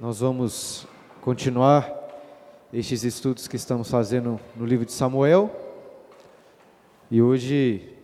[0.00, 0.86] Nós vamos
[1.22, 1.92] continuar
[2.72, 5.50] estes estudos que estamos fazendo no livro de Samuel.
[7.10, 7.96] E hoje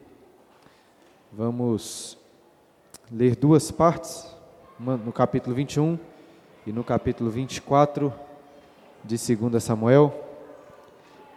[1.33, 2.19] vamos
[3.13, 4.27] ler duas partes,
[4.77, 5.96] uma no capítulo 21
[6.67, 8.13] e no capítulo 24
[9.05, 10.13] de 2 Samuel,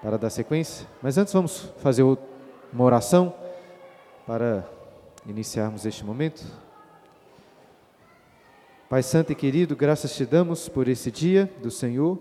[0.02, 0.88] para dar sequência.
[1.04, 3.32] Mas antes vamos fazer uma oração
[4.26, 4.68] para
[5.24, 6.44] iniciarmos este momento.
[8.90, 12.18] Pai Santo e querido, graças te damos por esse dia do Senhor,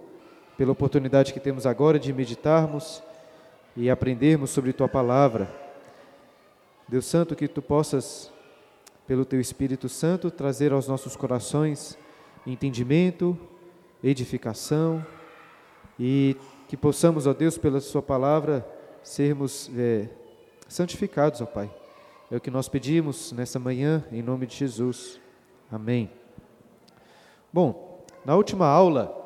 [0.58, 3.00] pela oportunidade que temos agora de meditarmos
[3.76, 5.48] e aprendermos sobre tua palavra.
[6.88, 8.32] Deus Santo, que tu possas,
[9.06, 11.96] pelo teu Espírito Santo, trazer aos nossos corações
[12.44, 13.38] entendimento,
[14.02, 15.06] edificação
[15.96, 18.66] e que possamos, ó Deus, pela Sua palavra,
[19.04, 20.08] sermos é,
[20.66, 21.72] santificados, ó Pai.
[22.28, 25.20] É o que nós pedimos nessa manhã, em nome de Jesus.
[25.70, 26.25] Amém.
[27.56, 29.16] Bom, na última aula,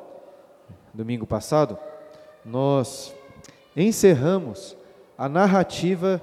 [0.93, 1.77] domingo passado,
[2.45, 3.13] nós
[3.75, 4.73] encerramos
[5.17, 6.21] a narrativa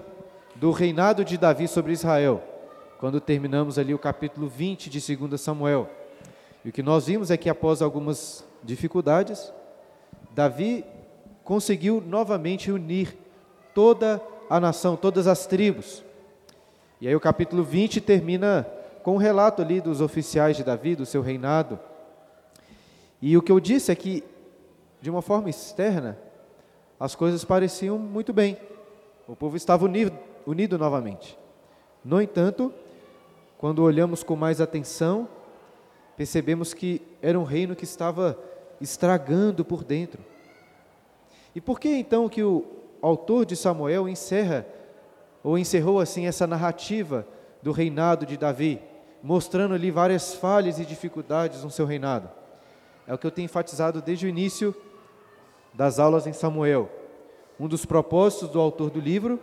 [0.54, 2.42] do reinado de Davi sobre Israel,
[2.98, 5.86] quando terminamos ali o capítulo 20 de 2 Samuel.
[6.64, 9.52] E o que nós vimos é que após algumas dificuldades,
[10.30, 10.86] Davi
[11.44, 13.18] conseguiu novamente unir
[13.74, 16.02] toda a nação, todas as tribos.
[17.02, 18.66] E aí o capítulo 20 termina
[19.02, 21.78] com o um relato ali dos oficiais de Davi, do seu reinado,
[23.20, 24.22] e o que eu disse é que,
[25.00, 26.18] de uma forma externa,
[26.98, 28.56] as coisas pareciam muito bem.
[29.26, 30.16] O povo estava unido,
[30.46, 31.38] unido novamente.
[32.04, 32.72] No entanto,
[33.58, 35.28] quando olhamos com mais atenção,
[36.16, 38.38] percebemos que era um reino que estava
[38.80, 40.22] estragando por dentro.
[41.54, 42.64] E por que então que o
[43.02, 44.66] autor de Samuel encerra
[45.42, 47.26] ou encerrou assim essa narrativa
[47.62, 48.80] do reinado de Davi,
[49.22, 52.37] mostrando ali várias falhas e dificuldades no seu reinado?
[53.08, 54.76] É o que eu tenho enfatizado desde o início
[55.72, 56.90] das aulas em Samuel.
[57.58, 59.40] Um dos propósitos do autor do livro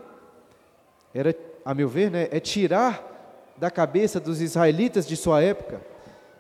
[1.11, 5.81] era, a meu ver, né, é tirar da cabeça dos israelitas de sua época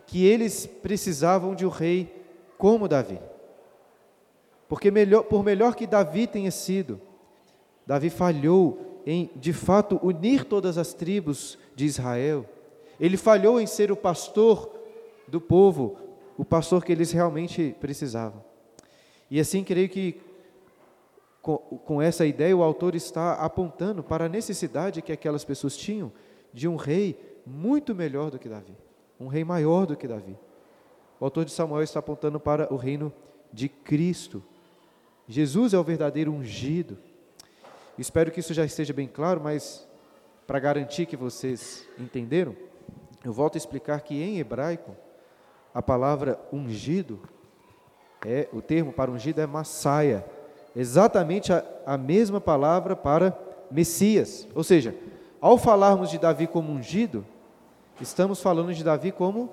[0.05, 2.13] que eles precisavam de um rei
[2.59, 3.19] como Davi.
[4.69, 7.01] Porque melhor, por melhor que Davi tenha sido,
[7.87, 12.45] Davi falhou em, de fato, unir todas as tribos de Israel.
[12.99, 14.71] Ele falhou em ser o pastor
[15.27, 16.04] do povo,
[16.37, 18.43] o pastor que eles realmente precisavam.
[19.29, 20.21] E assim, creio que
[21.45, 26.11] com, com essa ideia, o autor está apontando para a necessidade que aquelas pessoas tinham
[26.51, 28.75] de um rei muito melhor do que Davi,
[29.19, 30.35] um rei maior do que Davi.
[31.19, 33.13] O autor de Samuel está apontando para o reino
[33.53, 34.43] de Cristo.
[35.27, 36.97] Jesus é o verdadeiro ungido.
[37.95, 39.87] Espero que isso já esteja bem claro, mas
[40.47, 42.55] para garantir que vocês entenderam,
[43.23, 44.95] eu volto a explicar que em hebraico
[45.75, 47.19] a palavra ungido,
[48.25, 50.25] é o termo para ungido é Massaia,
[50.73, 53.37] exatamente a, a mesma palavra para
[53.69, 54.47] Messias.
[54.55, 54.95] Ou seja,
[55.41, 57.25] ao falarmos de Davi como ungido,
[57.99, 59.49] estamos falando de Davi como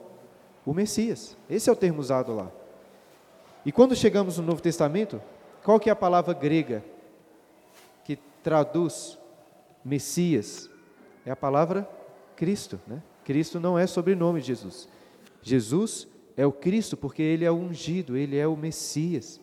[0.65, 1.37] o Messias.
[1.51, 2.49] Esse é o termo usado lá.
[3.67, 5.21] E quando chegamos no Novo Testamento,
[5.65, 6.85] qual que é a palavra grega
[8.05, 9.19] que traduz
[9.85, 10.71] Messias?
[11.27, 11.89] É a palavra
[12.37, 13.03] Cristo, né?
[13.25, 14.89] Cristo não é sobrenome de Jesus.
[15.43, 19.41] Jesus é o Cristo, porque ele é o ungido, ele é o Messias.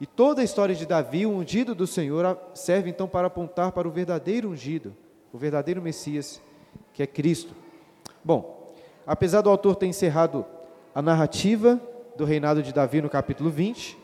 [0.00, 3.86] E toda a história de Davi, o ungido do Senhor, serve então para apontar para
[3.86, 4.96] o verdadeiro ungido,
[5.32, 6.40] o verdadeiro Messias,
[6.94, 7.54] que é Cristo.
[8.24, 8.72] Bom,
[9.06, 10.44] apesar do autor ter encerrado
[10.94, 11.80] a narrativa
[12.16, 13.98] do reinado de Davi no capítulo 20,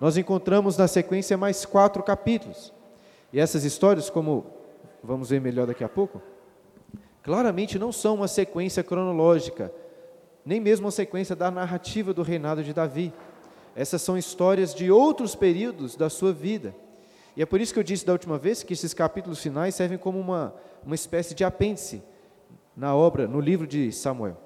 [0.00, 2.72] nós encontramos na sequência mais quatro capítulos.
[3.32, 4.46] E essas histórias, como
[5.02, 6.20] vamos ver melhor daqui a pouco,
[7.22, 9.72] claramente não são uma sequência cronológica,
[10.44, 13.12] nem mesmo a sequência da narrativa do reinado de Davi.
[13.74, 16.74] Essas são histórias de outros períodos da sua vida.
[17.36, 19.96] E é por isso que eu disse da última vez que esses capítulos finais servem
[19.96, 20.54] como uma,
[20.84, 22.02] uma espécie de apêndice
[22.76, 24.36] na obra, no livro de Samuel.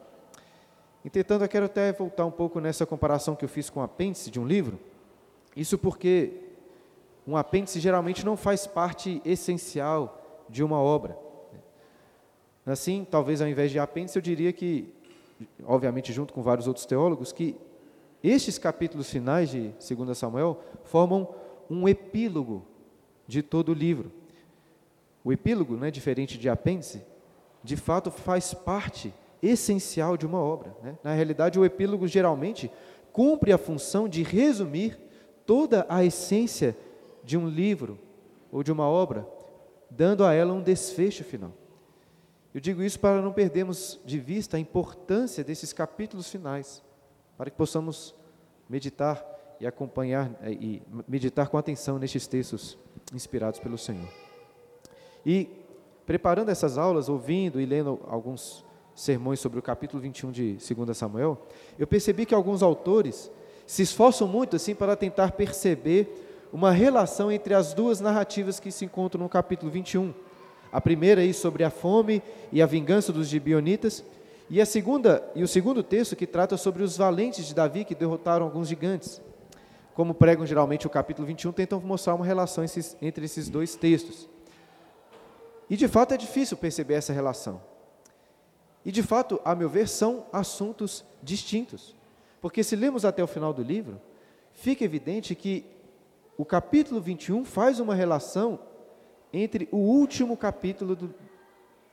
[1.04, 4.30] Entretanto, eu quero até voltar um pouco nessa comparação que eu fiz com o apêndice
[4.30, 4.78] de um livro.
[5.56, 6.32] Isso porque
[7.26, 11.16] um apêndice geralmente não faz parte essencial de uma obra.
[12.64, 14.92] Assim, talvez ao invés de apêndice, eu diria que
[15.64, 17.56] obviamente junto com vários outros teólogos, que
[18.22, 21.28] estes capítulos finais de 2 Samuel formam
[21.70, 22.64] um epílogo
[23.26, 24.10] de todo o livro.
[25.24, 27.02] O epílogo, né, diferente de apêndice,
[27.62, 29.12] de fato faz parte
[29.42, 30.74] essencial de uma obra.
[30.82, 30.96] Né?
[31.02, 32.70] Na realidade, o epílogo geralmente
[33.12, 34.98] cumpre a função de resumir
[35.44, 36.76] toda a essência
[37.24, 37.98] de um livro
[38.52, 39.26] ou de uma obra,
[39.90, 41.52] dando a ela um desfecho final.
[42.56, 46.82] Eu digo isso para não perdermos de vista a importância desses capítulos finais,
[47.36, 48.14] para que possamos
[48.66, 49.22] meditar
[49.60, 52.78] e acompanhar eh, e meditar com atenção nestes textos
[53.12, 54.08] inspirados pelo Senhor.
[55.26, 55.50] E
[56.06, 58.64] preparando essas aulas, ouvindo e lendo alguns
[58.94, 61.38] sermões sobre o capítulo 21 de 2 Samuel,
[61.78, 63.30] eu percebi que alguns autores
[63.66, 68.86] se esforçam muito assim para tentar perceber uma relação entre as duas narrativas que se
[68.86, 70.14] encontram no capítulo 21.
[70.72, 72.22] A primeira aí sobre a fome
[72.52, 74.04] e a vingança dos gibionitas,
[74.48, 77.94] e a segunda e o segundo texto que trata sobre os valentes de Davi que
[77.94, 79.20] derrotaram alguns gigantes.
[79.94, 82.64] Como pregam geralmente o capítulo 21, tentam mostrar uma relação
[83.00, 84.28] entre esses dois textos.
[85.68, 87.60] E de fato é difícil perceber essa relação.
[88.84, 91.96] E de fato, a meu ver, são assuntos distintos.
[92.40, 94.00] Porque se lemos até o final do livro,
[94.52, 95.64] fica evidente que
[96.36, 98.60] o capítulo 21 faz uma relação
[99.36, 101.14] entre o último capítulo do,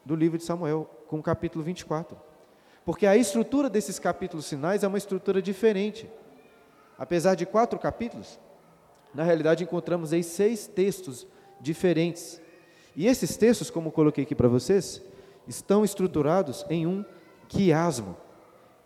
[0.06, 2.18] do livro de Samuel com o capítulo 24.
[2.86, 6.10] Porque a estrutura desses capítulos finais é uma estrutura diferente.
[6.98, 8.40] Apesar de quatro capítulos,
[9.14, 11.28] na realidade encontramos aí seis textos
[11.60, 12.42] diferentes.
[12.96, 15.02] E esses textos, como coloquei aqui para vocês,
[15.48, 17.04] estão estruturados em um
[17.48, 18.16] quiasmo.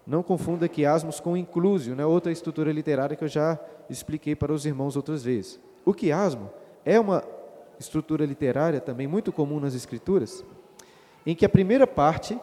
[0.06, 2.06] Não confunda quiasmos com inclusio, né?
[2.06, 3.59] outra estrutura literária que eu já
[3.89, 5.59] expliquei para os irmãos outras vezes.
[5.83, 6.50] O quiasmo
[6.86, 7.24] é uma
[7.79, 10.44] estrutura literária também muito comum nas escrituras,
[11.25, 12.39] em que a primeira parte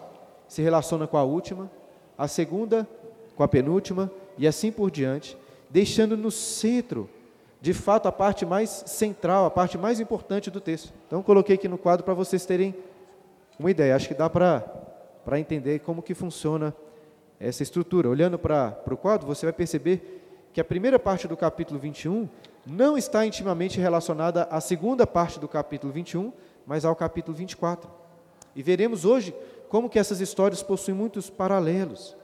[0.46, 1.70] se relaciona com a última,
[2.16, 2.88] a segunda
[3.34, 5.36] com a penúltima e assim por diante,
[5.68, 7.08] deixando no centro,
[7.60, 10.92] de fato, a parte mais central, a parte mais importante do texto.
[11.06, 12.74] Então, coloquei aqui no quadro para vocês terem
[13.58, 13.96] uma ideia.
[13.96, 16.74] Acho que dá para entender como que funciona
[17.40, 18.08] essa estrutura.
[18.08, 20.20] Olhando para o quadro, você vai perceber
[20.52, 22.28] que a primeira parte do capítulo 21
[22.66, 26.32] não está intimamente relacionada à segunda parte do capítulo 21,
[26.66, 27.90] mas ao capítulo 24.
[28.56, 29.34] E veremos hoje
[29.68, 32.16] como que essas histórias possuem muitos paralelos.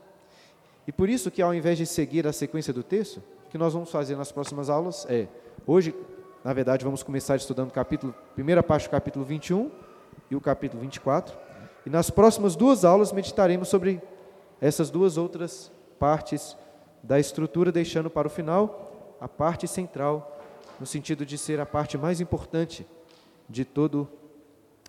[0.86, 3.74] E por isso que ao invés de seguir a sequência do texto, o que nós
[3.74, 5.28] vamos fazer nas próximas aulas é,
[5.66, 5.94] hoje,
[6.42, 9.70] na verdade, vamos começar estudando capítulo, primeira parte do capítulo 21
[10.30, 11.36] e o capítulo 24.
[11.84, 14.00] E nas próximas duas aulas meditaremos sobre
[14.60, 16.56] essas duas outras partes
[17.02, 18.89] da estrutura, deixando para o final
[19.20, 20.40] a parte central,
[20.78, 22.86] no sentido de ser a parte mais importante
[23.48, 24.08] de todo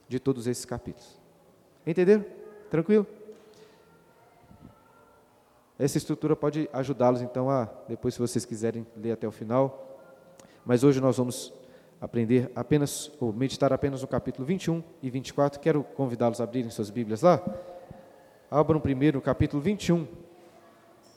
[0.08, 1.18] de todos esses capítulos.
[1.88, 2.26] Entenderam?
[2.70, 3.08] Tranquilo?
[5.80, 10.00] Essa estrutura pode ajudá-los então a depois se vocês quiserem ler até o final.
[10.66, 11.54] Mas hoje nós vamos
[12.00, 15.60] aprender apenas ou meditar apenas no capítulo 21 e 24.
[15.60, 17.42] Quero convidá-los a abrirem suas Bíblias lá.
[18.50, 20.06] Abram primeiro o capítulo 21.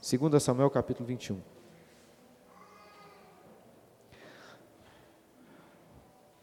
[0.00, 1.54] 2 Samuel, capítulo 21.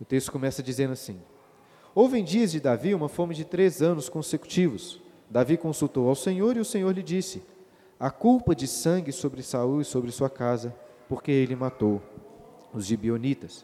[0.01, 1.21] O texto começa dizendo assim:
[1.94, 5.00] Houve em dias de Davi uma fome de três anos consecutivos.
[5.30, 7.44] Davi consultou ao Senhor e o Senhor lhe disse:
[8.00, 10.75] A culpa de sangue sobre Saul e sobre sua casa,
[11.07, 12.01] porque ele matou
[12.74, 13.63] os gibionitas.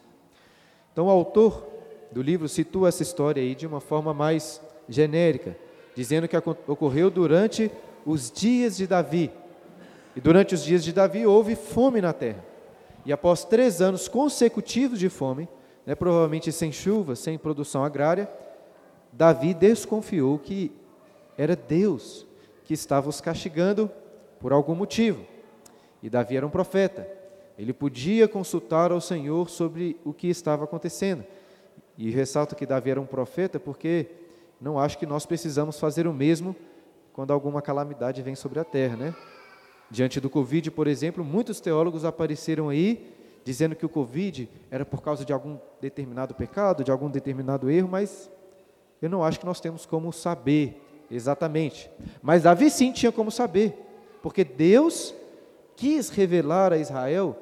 [0.92, 1.66] Então, o autor
[2.12, 5.58] do livro situa essa história aí de uma forma mais genérica,
[5.96, 7.68] dizendo que ocorreu durante
[8.06, 9.32] os dias de Davi.
[10.14, 12.44] E durante os dias de Davi houve fome na terra.
[13.04, 15.48] E após três anos consecutivos de fome,
[15.88, 18.30] né, provavelmente sem chuva, sem produção agrária,
[19.10, 20.70] Davi desconfiou que
[21.34, 22.26] era Deus
[22.66, 23.90] que estava os castigando
[24.38, 25.24] por algum motivo.
[26.02, 27.08] E Davi era um profeta.
[27.58, 31.24] Ele podia consultar ao Senhor sobre o que estava acontecendo.
[31.96, 34.08] E ressalto que Davi era um profeta porque
[34.60, 36.54] não acho que nós precisamos fazer o mesmo
[37.14, 39.14] quando alguma calamidade vem sobre a terra, né?
[39.90, 43.17] Diante do Covid, por exemplo, muitos teólogos apareceram aí
[43.48, 47.88] dizendo que o Covid era por causa de algum determinado pecado, de algum determinado erro,
[47.88, 48.30] mas
[49.00, 51.90] eu não acho que nós temos como saber exatamente.
[52.20, 53.72] Mas Davi sim tinha como saber,
[54.22, 55.14] porque Deus
[55.76, 57.34] quis revelar a Israel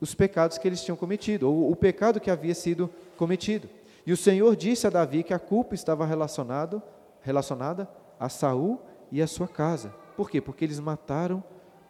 [0.00, 3.68] os pecados que eles tinham cometido, ou o pecado que havia sido cometido.
[4.04, 6.82] E o Senhor disse a Davi que a culpa estava relacionado,
[7.20, 8.80] relacionada a Saul
[9.12, 9.94] e a sua casa.
[10.16, 10.40] Por quê?
[10.40, 11.40] Porque eles mataram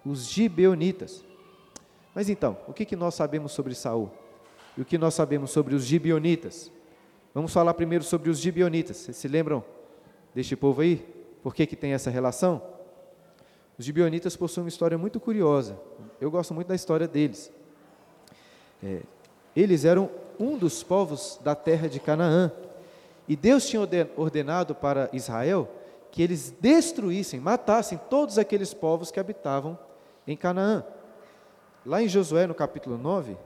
[0.05, 1.25] os gibeonitas.
[2.17, 4.11] Mas então, o que, que nós sabemos sobre Saul?
[4.75, 6.73] E o que nós sabemos sobre os gibeonitas?
[7.35, 8.97] Vamos falar primeiro sobre os gibeonitas.
[8.97, 9.63] Vocês se lembram
[10.35, 11.07] deste povo aí?
[11.43, 12.63] Por que, que tem essa relação?
[13.79, 15.79] Os gibeonitas possuem uma história muito curiosa.
[16.19, 17.53] Eu gosto muito da história deles.
[18.83, 19.03] É,
[19.55, 20.09] eles eram
[20.41, 22.51] um dos povos da terra de Canaã.
[23.29, 25.69] E Deus tinha ordenado para Israel
[26.11, 29.79] que eles destruíssem, matassem todos aqueles povos que habitavam
[30.27, 30.83] em Canaã.
[31.87, 33.37] Lá em Josué, no capítulo 9,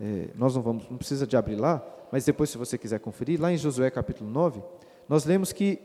[0.00, 3.40] é, nós não vamos, não precisa de abrir lá, mas depois, se você quiser conferir,
[3.40, 4.60] lá em Josué capítulo 9,
[5.08, 5.78] nós lemos que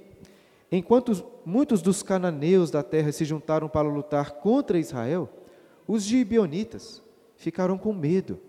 [0.71, 5.29] enquanto muitos dos cananeus da terra se juntaram para lutar contra Israel,
[5.87, 7.03] os gibionitas
[7.35, 8.39] ficaram com medo.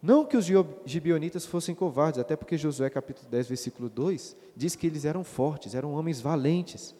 [0.00, 0.46] Não que os
[0.86, 5.74] gibionitas fossem covardes, até porque Josué capítulo 10, versículo 2, diz que eles eram fortes,
[5.74, 6.94] eram homens valentes.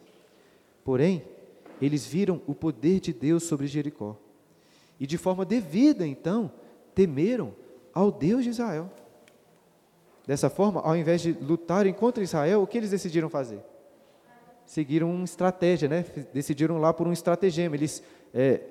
[0.85, 1.25] Porém,
[1.81, 4.15] eles viram o poder de Deus sobre Jericó.
[4.99, 6.51] E de forma devida, então,
[6.95, 7.55] temeram
[7.93, 8.91] ao Deus de Israel.
[10.27, 13.61] Dessa forma, ao invés de lutarem contra Israel, o que eles decidiram fazer?
[14.65, 16.05] Seguiram uma estratégia, né?
[16.33, 17.77] decidiram lá por um estratagema.
[17.77, 18.63] Eles é,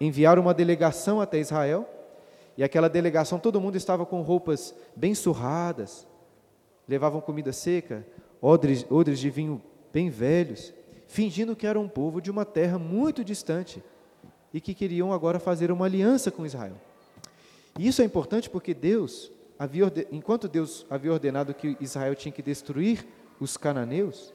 [0.00, 1.88] enviaram uma delegação até Israel,
[2.56, 6.06] e aquela delegação, todo mundo estava com roupas bem surradas,
[6.88, 8.06] levavam comida seca,
[8.40, 9.60] odres, odres de vinho
[9.92, 10.72] bem velhos,
[11.08, 13.82] fingindo que eram um povo de uma terra muito distante
[14.54, 16.76] e que queriam agora fazer uma aliança com Israel.
[17.76, 22.40] E isso é importante porque Deus, havia, enquanto Deus havia ordenado que Israel tinha que
[22.40, 23.04] destruir
[23.40, 24.32] os cananeus,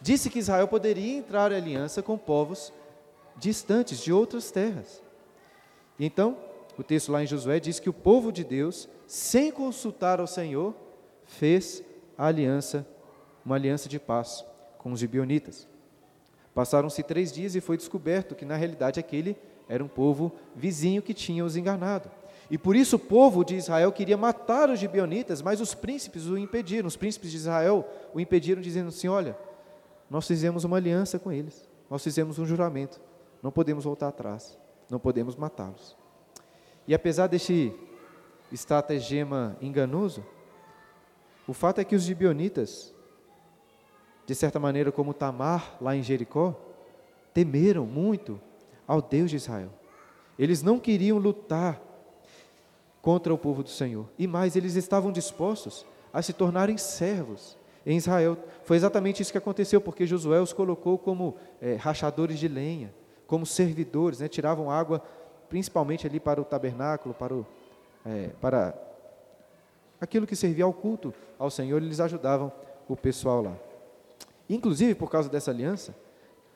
[0.00, 2.72] disse que Israel poderia entrar em aliança com povos
[3.36, 5.00] distantes de outras terras.
[6.00, 6.36] E então,
[6.76, 10.74] o texto lá em Josué diz que o povo de Deus, sem consultar ao Senhor,
[11.24, 11.80] fez
[12.18, 12.84] a aliança,
[13.46, 14.44] uma aliança de paz
[14.78, 15.68] com os gibionitas.
[16.54, 19.36] Passaram-se três dias e foi descoberto que, na realidade, aquele
[19.68, 22.10] era um povo vizinho que tinha os enganado.
[22.50, 26.38] E por isso o povo de Israel queria matar os gibionitas, mas os príncipes o
[26.38, 26.86] impediram.
[26.86, 29.36] Os príncipes de Israel o impediram, dizendo assim: Olha,
[30.08, 33.00] nós fizemos uma aliança com eles, nós fizemos um juramento,
[33.42, 34.58] não podemos voltar atrás,
[34.90, 35.96] não podemos matá-los.
[36.86, 37.72] E apesar deste
[38.52, 40.24] estratagema enganoso,
[41.48, 42.93] o fato é que os gibionitas,
[44.26, 46.54] de certa maneira, como Tamar lá em Jericó,
[47.32, 48.40] temeram muito
[48.86, 49.70] ao Deus de Israel.
[50.38, 51.80] Eles não queriam lutar
[53.02, 54.06] contra o povo do Senhor.
[54.18, 58.38] E mais, eles estavam dispostos a se tornarem servos em Israel.
[58.64, 62.94] Foi exatamente isso que aconteceu, porque Josué os colocou como é, rachadores de lenha,
[63.26, 65.02] como servidores, né, tiravam água
[65.48, 67.46] principalmente ali para o tabernáculo, para, o,
[68.04, 68.74] é, para
[70.00, 72.52] aquilo que servia ao culto ao Senhor, eles ajudavam
[72.88, 73.56] o pessoal lá.
[74.48, 75.94] Inclusive, por causa dessa aliança,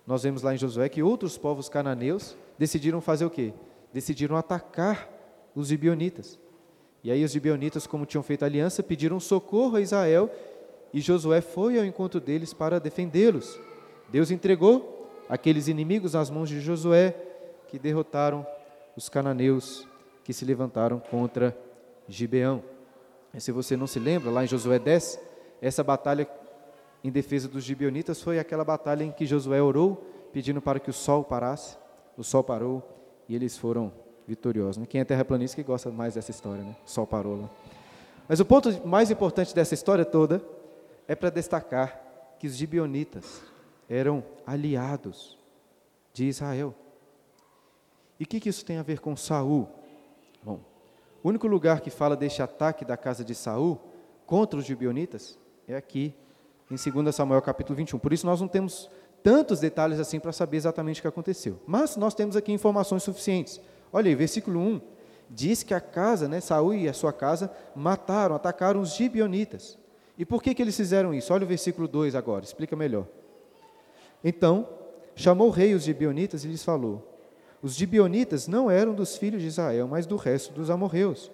[0.06, 3.52] nós vemos lá em Josué que outros povos cananeus decidiram fazer o quê?
[3.92, 5.08] Decidiram atacar
[5.54, 6.38] os gibionitas.
[7.02, 10.30] E aí os gibionitas, como tinham feito aliança, pediram socorro a Israel
[10.92, 13.58] e Josué foi ao encontro deles para defendê-los.
[14.08, 17.14] Deus entregou aqueles inimigos nas mãos de Josué,
[17.68, 18.46] que derrotaram
[18.96, 19.86] os cananeus
[20.24, 21.56] que se levantaram contra
[22.08, 22.62] Gibeão.
[23.34, 25.20] E se você não se lembra, lá em Josué 10,
[25.60, 26.26] essa batalha
[27.02, 30.92] em defesa dos gibeonitas foi aquela batalha em que Josué orou, pedindo para que o
[30.92, 31.76] sol parasse.
[32.16, 32.82] O sol parou
[33.28, 33.92] e eles foram
[34.26, 34.84] vitoriosos.
[34.88, 36.76] Quem é terraplanista que gosta mais dessa história, né?
[36.84, 37.50] O sol parou lá.
[38.28, 40.42] Mas o ponto mais importante dessa história toda
[41.06, 43.42] é para destacar que os gibeonitas
[43.88, 45.38] eram aliados
[46.12, 46.74] de Israel.
[48.20, 49.68] E o que, que isso tem a ver com Saul?
[50.42, 50.60] Bom,
[51.22, 53.80] o único lugar que fala deste ataque da casa de Saul
[54.26, 56.14] contra os gibeonitas é aqui
[56.70, 57.98] em 2 Samuel capítulo 21.
[57.98, 58.90] Por isso nós não temos
[59.22, 61.60] tantos detalhes assim para saber exatamente o que aconteceu.
[61.66, 63.60] Mas nós temos aqui informações suficientes.
[63.92, 64.80] Olha aí, versículo 1
[65.30, 69.78] diz que a casa, né, Saul e a sua casa mataram, atacaram os gibeonitas.
[70.16, 71.32] E por que que eles fizeram isso?
[71.32, 73.06] Olha o versículo 2 agora, explica melhor.
[74.24, 74.68] Então,
[75.14, 77.20] chamou o rei os gibeonitas e lhes falou:
[77.62, 81.30] os gibionitas não eram dos filhos de Israel, mas do resto dos amorreus.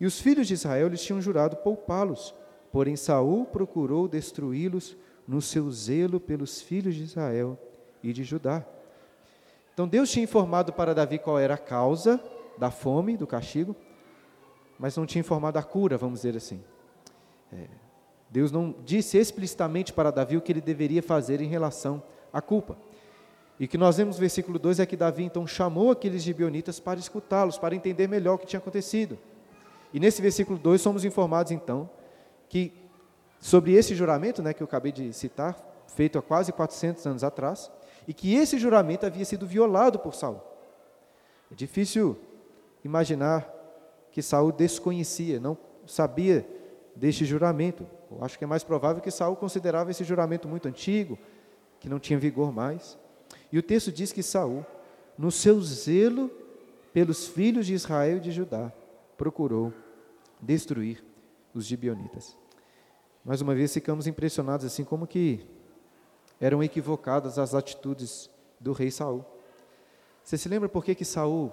[0.00, 2.34] E os filhos de Israel lhes tinham jurado poupá-los.
[2.74, 4.96] Porém Saul procurou destruí-los
[5.28, 7.56] no seu zelo pelos filhos de Israel
[8.02, 8.66] e de Judá.
[9.72, 12.20] Então Deus tinha informado para Davi qual era a causa
[12.58, 13.76] da fome, do castigo,
[14.76, 16.64] mas não tinha informado a cura, vamos dizer assim.
[17.52, 17.68] É,
[18.28, 22.02] Deus não disse explicitamente para Davi o que ele deveria fazer em relação
[22.32, 22.76] à culpa.
[23.60, 26.98] E que nós vemos no versículo 2 é que Davi então chamou aqueles gibeonitas para
[26.98, 29.16] escutá-los, para entender melhor o que tinha acontecido.
[29.92, 31.88] E nesse versículo 2 somos informados então
[32.48, 32.72] que
[33.40, 35.54] sobre esse juramento, né, que eu acabei de citar,
[35.86, 37.70] feito há quase 400 anos atrás,
[38.08, 40.40] e que esse juramento havia sido violado por Saul.
[41.50, 42.18] É difícil
[42.84, 43.46] imaginar
[44.10, 46.46] que Saul desconhecia, não sabia
[46.96, 47.86] deste juramento.
[48.10, 51.18] Eu acho que é mais provável que Saul considerava esse juramento muito antigo,
[51.80, 52.98] que não tinha vigor mais.
[53.52, 54.64] E o texto diz que Saul,
[55.18, 56.30] no seu zelo
[56.92, 58.72] pelos filhos de Israel e de Judá,
[59.16, 59.72] procurou
[60.40, 61.04] destruir
[61.54, 62.36] os gibionitas.
[63.24, 65.46] Mais uma vez ficamos impressionados assim como que
[66.40, 68.28] eram equivocadas as atitudes
[68.60, 69.24] do rei Saul.
[70.22, 71.52] Você se lembra por que, que Saul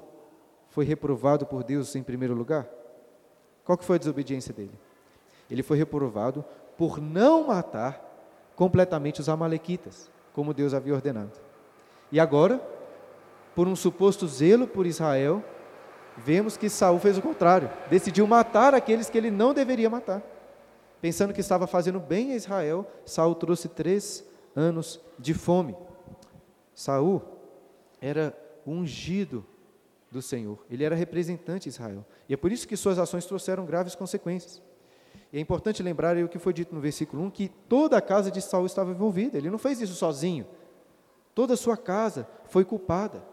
[0.70, 2.67] foi reprovado por Deus em primeiro lugar?
[3.63, 4.77] Qual que foi a desobediência dele?
[5.50, 6.43] Ele foi reprovado
[6.77, 8.10] por não matar
[8.55, 11.39] completamente os amalequitas, como Deus havia ordenado.
[12.12, 12.60] E agora,
[13.55, 15.43] por um suposto zelo por Israel,
[16.18, 20.22] vemos que Saul fez o contrário, decidiu matar aqueles que ele não deveria matar.
[21.01, 24.24] Pensando que estava fazendo bem a Israel, Saul trouxe três
[24.56, 25.75] anos de fome.
[26.75, 27.22] Saul
[28.00, 29.46] era ungido
[30.12, 30.60] do Senhor.
[30.70, 32.06] Ele era representante de Israel.
[32.27, 34.62] E é por isso que suas ações trouxeram graves consequências.
[35.32, 38.30] E é importante lembrar o que foi dito no versículo 1, que toda a casa
[38.30, 39.38] de Saul estava envolvida.
[39.38, 40.46] Ele não fez isso sozinho.
[41.34, 43.24] Toda a sua casa foi culpada.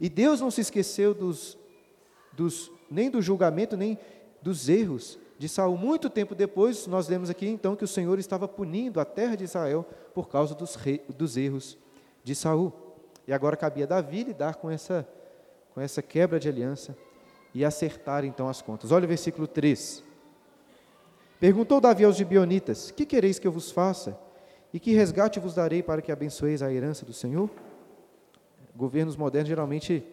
[0.00, 1.57] E Deus não se esqueceu dos,
[2.38, 3.98] dos, nem do julgamento, nem
[4.40, 5.76] dos erros de Saul.
[5.76, 9.42] Muito tempo depois, nós lemos aqui então que o Senhor estava punindo a terra de
[9.42, 10.78] Israel por causa dos,
[11.16, 11.76] dos erros
[12.22, 12.72] de Saul.
[13.26, 15.06] E agora cabia Davi lidar com essa,
[15.74, 16.96] com essa quebra de aliança
[17.52, 18.92] e acertar então as contas.
[18.92, 20.04] Olha o versículo 3.
[21.40, 24.16] Perguntou Davi aos gibionitas: Que quereis que eu vos faça?
[24.72, 27.50] E que resgate vos darei para que abençoeis a herança do Senhor?
[28.76, 30.06] Governos modernos geralmente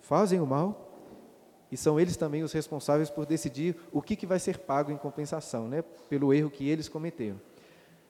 [0.00, 0.85] fazem o mal
[1.70, 4.96] e são eles também os responsáveis por decidir o que, que vai ser pago em
[4.96, 7.40] compensação, né, pelo erro que eles cometeram.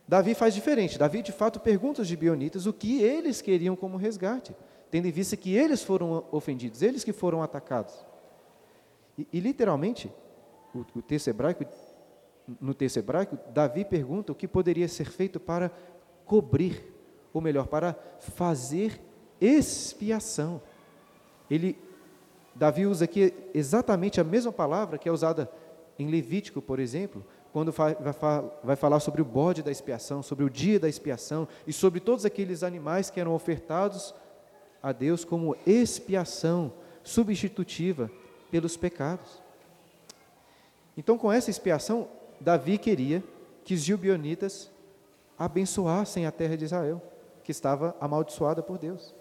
[0.06, 0.98] Davi faz diferente.
[0.98, 4.54] Davi, de fato, pergunta aos gibionitas o que eles queriam como resgate,
[4.90, 7.94] tendo em vista que eles foram ofendidos, eles que foram atacados.
[9.18, 10.12] E, e literalmente,
[10.74, 11.64] o, o texto hebraico
[12.60, 15.70] no texto hebraico, Davi pergunta o que poderia ser feito para
[16.24, 16.84] cobrir,
[17.32, 19.00] ou melhor, para fazer
[19.40, 20.62] expiação.
[21.50, 21.78] Ele,
[22.58, 25.50] Davi usa aqui exatamente a mesma palavra que é usada
[25.98, 30.80] em Levítico, por exemplo, quando vai, falar sobre o bode da expiação, sobre o dia
[30.80, 34.14] da expiação e sobre todos aqueles animais que eram ofertados
[34.82, 36.72] a Deus como expiação
[37.02, 38.10] substitutiva
[38.50, 39.42] pelos pecados.
[40.96, 42.08] Então, com essa expiação,
[42.40, 43.22] Davi queria
[43.64, 44.70] que os gibeonitas
[45.38, 47.02] abençoassem a terra de Israel,
[47.44, 49.14] que estava amaldiçoada por Deus.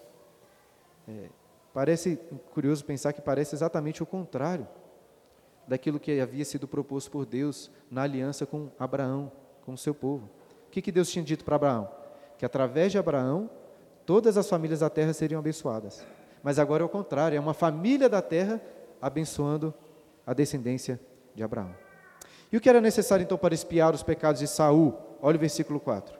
[1.08, 1.28] É,
[1.76, 2.18] parece
[2.54, 4.66] curioso pensar que parece exatamente o contrário
[5.68, 10.30] daquilo que havia sido proposto por Deus na aliança com Abraão, com o seu povo.
[10.68, 11.86] O que, que Deus tinha dito para Abraão?
[12.38, 13.50] Que através de Abraão,
[14.06, 16.02] todas as famílias da terra seriam abençoadas.
[16.42, 18.58] Mas agora é o contrário, é uma família da terra
[18.98, 19.74] abençoando
[20.26, 20.98] a descendência
[21.34, 21.74] de Abraão.
[22.50, 24.94] E o que era necessário então para espiar os pecados de Saul?
[25.20, 26.18] Olha o versículo 4.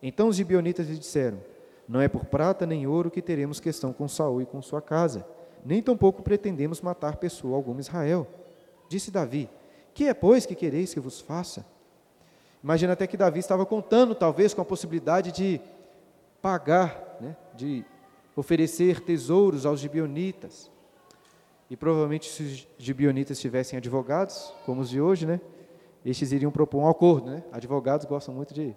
[0.00, 1.40] Então os gibionitas lhe disseram:
[1.88, 5.26] Não é por prata nem ouro que teremos questão com Saul e com sua casa,
[5.64, 8.26] nem tampouco pretendemos matar pessoa alguma Israel.
[8.88, 9.48] Disse Davi:
[9.92, 11.64] Que é, pois, que quereis que vos faça?
[12.62, 15.60] Imagina até que Davi estava contando, talvez, com a possibilidade de
[16.40, 17.84] pagar, né, de
[18.34, 20.70] oferecer tesouros aos gibionitas.
[21.68, 25.40] E provavelmente, se os gibionitas tivessem advogados, como os de hoje, né,
[26.04, 27.30] estes iriam propor um acordo.
[27.30, 27.42] Né?
[27.50, 28.76] Advogados gostam muito de,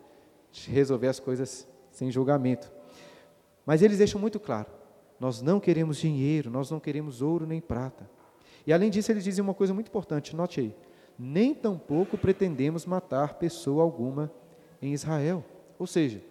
[0.51, 2.71] de resolver as coisas sem julgamento.
[3.67, 4.69] Mas eles deixam muito claro:
[5.19, 8.09] nós não queremos dinheiro, nós não queremos ouro nem prata.
[8.65, 10.75] E além disso, eles dizem uma coisa muito importante, note aí:
[11.19, 14.31] nem tampouco pretendemos matar pessoa alguma
[14.81, 15.43] em Israel.
[15.77, 16.23] Ou seja,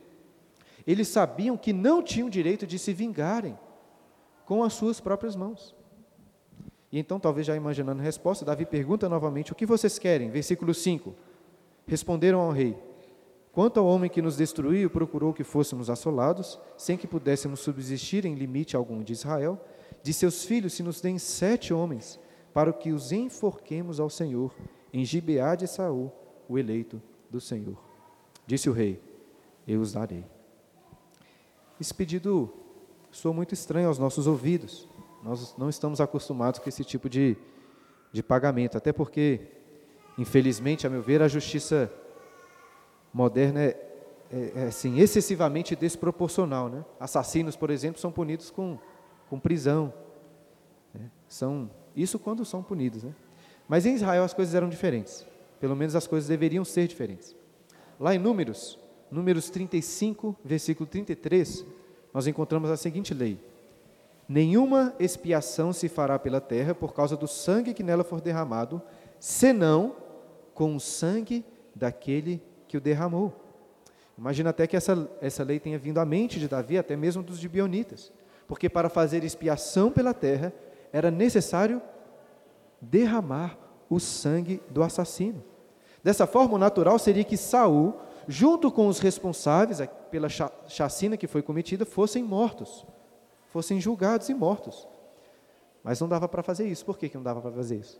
[0.86, 3.56] eles sabiam que não tinham direito de se vingarem
[4.46, 5.74] com as suas próprias mãos.
[6.90, 10.30] E então, talvez já imaginando a resposta, Davi pergunta novamente: O que vocês querem?
[10.30, 11.14] Versículo 5.
[11.86, 12.74] Responderam ao rei:
[13.56, 18.34] Quanto ao homem que nos destruiu, procurou que fôssemos assolados, sem que pudéssemos subsistir em
[18.34, 19.58] limite algum de Israel,
[20.02, 22.20] de seus filhos se nos deem sete homens,
[22.52, 24.54] para que os enforquemos ao Senhor,
[24.92, 26.12] em Gibeá de Saul,
[26.46, 27.78] o eleito do Senhor.
[28.46, 29.00] Disse o rei:
[29.66, 30.26] Eu os darei.
[31.80, 32.52] Esse pedido
[33.10, 34.86] soa muito estranho aos nossos ouvidos.
[35.24, 37.38] Nós não estamos acostumados com esse tipo de,
[38.12, 39.48] de pagamento, até porque,
[40.18, 41.90] infelizmente, a meu ver, a justiça
[43.16, 43.76] moderna é,
[44.30, 46.68] é, é assim, excessivamente desproporcional.
[46.68, 46.84] Né?
[47.00, 48.78] Assassinos, por exemplo, são punidos com,
[49.30, 49.90] com prisão.
[50.92, 51.10] Né?
[51.26, 53.04] São, isso quando são punidos.
[53.04, 53.14] Né?
[53.66, 55.26] Mas em Israel as coisas eram diferentes.
[55.58, 57.34] Pelo menos as coisas deveriam ser diferentes.
[57.98, 58.78] Lá em Números,
[59.10, 61.64] Números 35, versículo 33,
[62.12, 63.40] nós encontramos a seguinte lei:
[64.28, 68.82] Nenhuma expiação se fará pela terra por causa do sangue que nela for derramado,
[69.18, 69.96] senão
[70.52, 71.42] com o sangue
[71.74, 72.42] daquele
[72.76, 73.32] que o derramou.
[74.16, 77.38] Imagina até que essa, essa lei tenha vindo à mente de Davi, até mesmo dos
[77.38, 78.12] gibionitas,
[78.46, 80.52] porque para fazer expiação pela terra
[80.92, 81.82] era necessário
[82.80, 83.58] derramar
[83.90, 85.42] o sangue do assassino.
[86.02, 87.94] Dessa forma, o natural seria que Saul,
[88.28, 90.28] junto com os responsáveis pela
[90.68, 92.86] chacina que foi cometida, fossem mortos
[93.56, 94.86] fossem julgados e mortos.
[95.82, 96.84] Mas não dava para fazer isso.
[96.84, 97.98] Por que, que não dava para fazer isso?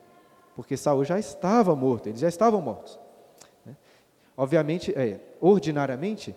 [0.55, 2.99] Porque Saul já estava morto, eles já estavam mortos.
[4.37, 6.37] Obviamente, é, ordinariamente,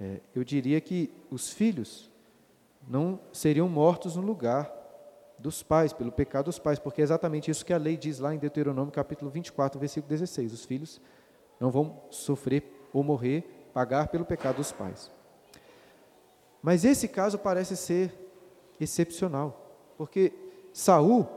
[0.00, 2.10] é, eu diria que os filhos
[2.86, 4.72] não seriam mortos no lugar
[5.38, 8.34] dos pais, pelo pecado dos pais, porque é exatamente isso que a lei diz lá
[8.34, 10.52] em Deuteronômio capítulo 24, versículo 16.
[10.52, 11.00] Os filhos
[11.60, 15.10] não vão sofrer ou morrer, pagar pelo pecado dos pais.
[16.62, 18.12] Mas esse caso parece ser
[18.80, 20.32] excepcional, porque
[20.72, 21.28] Saul,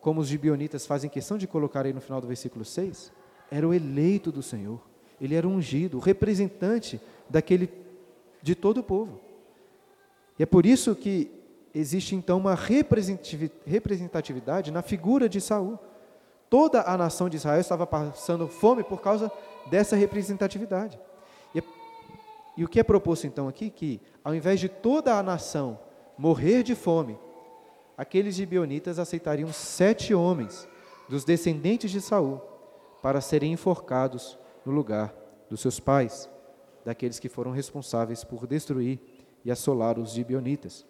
[0.00, 3.12] como os gibionitas fazem questão de colocar aí no final do versículo 6,
[3.50, 4.80] era o eleito do Senhor.
[5.20, 7.68] Ele era ungido, o representante daquele
[8.42, 9.20] de todo o povo.
[10.38, 11.30] E é por isso que
[11.74, 15.78] existe então uma representatividade na figura de Saul.
[16.48, 19.32] Toda a nação de Israel estava passando fome por causa
[19.68, 20.98] dessa representatividade.
[21.54, 21.62] E,
[22.56, 23.70] e o que é proposto então aqui?
[23.70, 25.78] Que ao invés de toda a nação
[26.16, 27.18] morrer de fome,
[27.96, 30.68] aqueles gibeonitas aceitariam sete homens
[31.08, 32.40] dos descendentes de Saul
[33.06, 35.14] para serem enforcados no lugar
[35.48, 36.28] dos seus pais,
[36.84, 38.98] daqueles que foram responsáveis por destruir
[39.44, 40.84] e assolar os gibeonitas.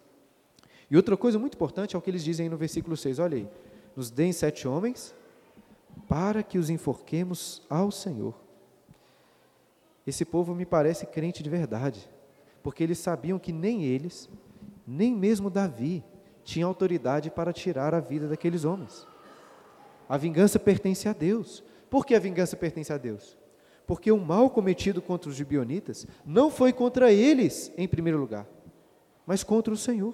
[0.89, 3.47] E outra coisa muito importante é o que eles dizem no versículo 6, olha aí,
[3.95, 5.13] nos deem sete homens
[6.07, 8.33] para que os enforquemos ao Senhor.
[10.07, 12.09] Esse povo me parece crente de verdade,
[12.63, 14.27] porque eles sabiam que nem eles,
[14.87, 16.03] nem mesmo Davi,
[16.43, 19.05] tinham autoridade para tirar a vida daqueles homens.
[20.09, 21.63] A vingança pertence a Deus.
[21.89, 23.37] Por que a vingança pertence a Deus?
[23.85, 28.45] Porque o mal cometido contra os gibionitas não foi contra eles em primeiro lugar,
[29.25, 30.13] mas contra o Senhor.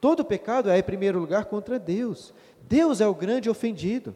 [0.00, 2.34] Todo pecado é em primeiro lugar contra Deus.
[2.68, 4.14] Deus é o grande ofendido.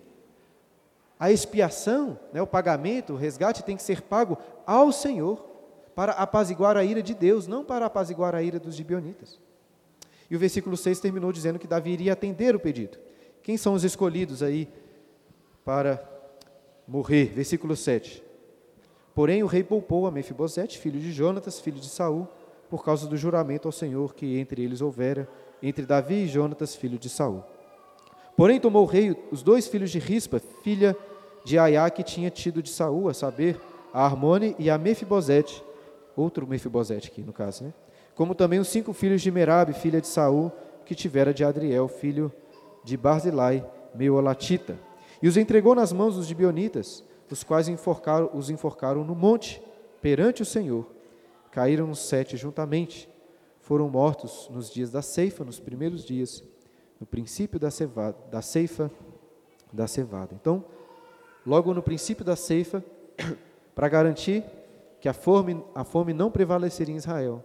[1.19, 5.39] A expiação, né, o pagamento, o resgate tem que ser pago ao Senhor
[5.95, 9.41] para apaziguar a ira de Deus, não para apaziguar a ira dos gibionitas.
[10.31, 12.99] E o versículo 6 terminou dizendo que Davi iria atender o pedido.
[13.43, 14.69] Quem são os escolhidos aí
[15.65, 16.12] para
[16.87, 17.27] morrer?
[17.27, 18.23] Versículo 7.
[19.15, 22.27] Porém, o rei poupou a Mefibosete, filho de Jonatas, filho de Saul,
[22.71, 25.29] por causa do juramento ao Senhor que entre eles houvera,
[25.63, 27.45] entre Davi e Jonatas, filho de Saul.
[28.37, 30.97] Porém, tomou o rei os dois filhos de Rispa, filha
[31.45, 33.61] de Aiá, que tinha tido de Saul, a saber,
[33.93, 35.63] a Armone e a Mefibosete,
[36.17, 37.75] outro Mefibosete aqui no caso, né?
[38.15, 40.53] Como também os cinco filhos de Merabe, filha de Saul,
[40.85, 42.33] que tivera de Adriel, filho
[42.85, 43.65] de Barzilai,
[43.95, 44.79] Meolatita.
[45.23, 49.63] E os entregou nas mãos dos gibionitas, os quais enforcaram, os enforcaram no monte,
[50.03, 50.87] perante o Senhor.
[51.51, 53.09] Caíram os sete juntamente.
[53.61, 56.43] Foram mortos nos dias da ceifa, nos primeiros dias,
[57.01, 58.91] no princípio da, cevada, da ceifa
[59.73, 60.35] da cevada.
[60.35, 60.65] Então,
[61.47, 62.85] logo no princípio da ceifa,
[63.75, 64.45] para garantir
[65.01, 67.45] que a fome, a fome não prevaleceria em Israel,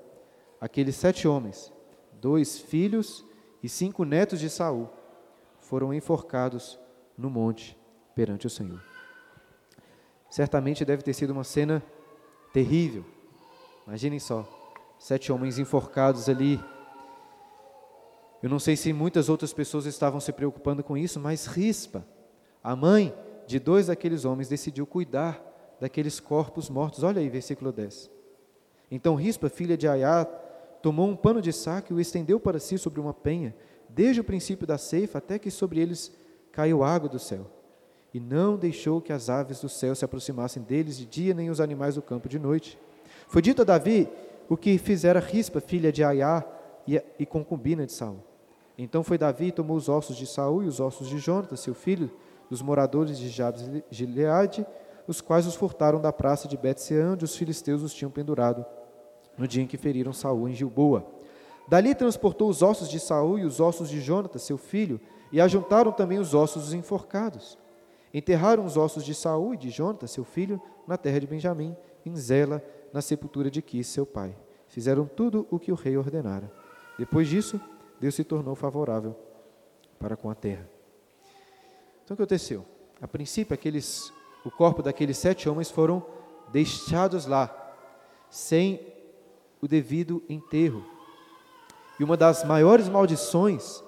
[0.60, 1.72] aqueles sete homens,
[2.20, 3.26] dois filhos
[3.64, 4.90] e cinco netos de Saul,
[5.60, 6.80] foram enforcados
[7.18, 7.78] no monte
[8.14, 8.82] perante o Senhor.
[10.30, 11.84] Certamente deve ter sido uma cena
[12.54, 13.06] terrível.
[13.86, 14.48] Imaginem só,
[15.00, 16.60] sete homens enforcados ali.
[18.44, 22.06] Eu não sei se muitas outras pessoas estavam se preocupando com isso, mas Rispa,
[22.64, 23.16] a mãe
[23.48, 25.42] de dois daqueles homens, decidiu cuidar
[25.80, 27.04] daqueles corpos mortos.
[27.04, 28.12] Olha aí, versículo 10.
[28.92, 30.26] Então Rispa, filha de Aiá,
[30.82, 33.56] tomou um pano de saco e o estendeu para si sobre uma penha,
[33.90, 36.12] desde o princípio da ceifa até que sobre eles
[36.58, 37.46] caiu água do céu
[38.12, 41.62] e não deixou que as aves do céu se aproximassem deles de dia, nem os
[41.62, 42.80] animais do campo de noite.
[43.28, 44.10] Foi dito a Davi
[44.50, 46.44] o que fizera Rispa, filha de Aiá,
[46.88, 48.24] e, concubina de Saul.
[48.76, 51.76] Então foi Davi e tomou os ossos de Saul e os ossos de Jonatas, seu
[51.76, 52.10] filho,
[52.50, 54.66] dos moradores de Jabes Gileade,
[55.06, 58.66] os quais os furtaram da praça de Betseã, onde os filisteus os tinham pendurado,
[59.38, 61.06] no dia em que feriram Saul em Gilboa.
[61.68, 65.00] Dali transportou os ossos de Saul e os ossos de Jonatas, seu filho,
[65.32, 67.58] e ajuntaram também os ossos dos enforcados.
[68.14, 72.16] Enterraram os ossos de Saul e de Jonathan, seu filho, na terra de Benjamim, em
[72.16, 72.64] Zela,
[72.94, 74.36] na sepultura de Quis, seu pai.
[74.68, 76.52] Fizeram tudo o que o rei ordenara.
[76.98, 77.60] Depois disso,
[78.00, 79.16] Deus se tornou favorável
[80.00, 80.70] para com a terra.
[82.04, 82.66] Então o que aconteceu?
[83.02, 84.12] A princípio, aqueles,
[84.46, 86.04] o corpo daqueles sete homens foram
[86.52, 87.76] deixados lá,
[88.30, 88.94] sem
[89.62, 90.84] o devido enterro.
[92.00, 93.84] E uma das maiores maldições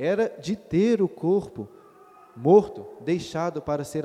[0.00, 1.68] era de ter o corpo
[2.34, 4.04] morto, deixado para ser,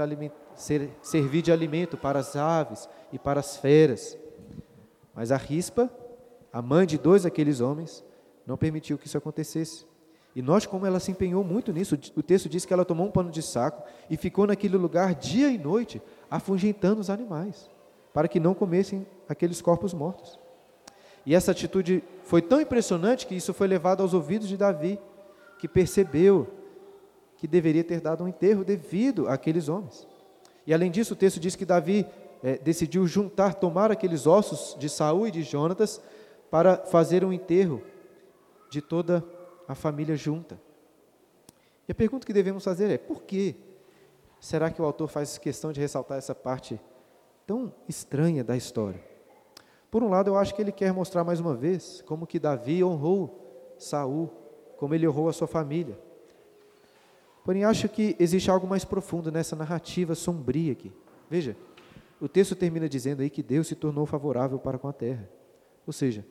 [0.54, 4.18] ser servir de alimento para as aves e para as feras.
[5.14, 5.90] Mas a rispa,
[6.52, 8.04] a mãe de dois daqueles homens,
[8.46, 9.86] não permitiu que isso acontecesse.
[10.36, 11.98] E note como ela se empenhou muito nisso.
[12.14, 15.48] O texto diz que ela tomou um pano de saco e ficou naquele lugar dia
[15.48, 17.70] e noite, afugentando os animais,
[18.14, 20.38] para que não comessem aqueles corpos mortos.
[21.26, 25.00] E essa atitude foi tão impressionante que isso foi levado aos ouvidos de Davi,
[25.66, 26.48] que percebeu
[27.38, 30.08] que deveria ter dado um enterro devido àqueles homens.
[30.64, 32.06] E além disso, o texto diz que Davi
[32.44, 36.00] é, decidiu juntar, tomar aqueles ossos de Saul e de Jonatas
[36.52, 37.82] para fazer um enterro
[38.70, 39.26] de toda
[39.68, 40.62] a família junta.
[41.88, 43.56] E a pergunta que devemos fazer é: por que
[44.40, 46.80] será que o autor faz questão de ressaltar essa parte
[47.48, 49.04] tão estranha da história?
[49.90, 52.84] Por um lado, eu acho que ele quer mostrar mais uma vez como que Davi
[52.84, 54.45] honrou Saul,
[54.78, 55.98] como ele honrou a sua família.
[57.44, 60.92] Porém, acho que existe algo mais profundo nessa narrativa sombria aqui.
[61.30, 61.56] Veja,
[62.20, 65.30] o texto termina dizendo aí que Deus se tornou favorável para com a terra.
[65.86, 66.26] Ou seja,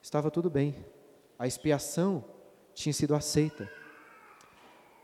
[0.00, 0.76] estava tudo bem.
[1.38, 2.24] A expiação
[2.72, 3.68] tinha sido aceita.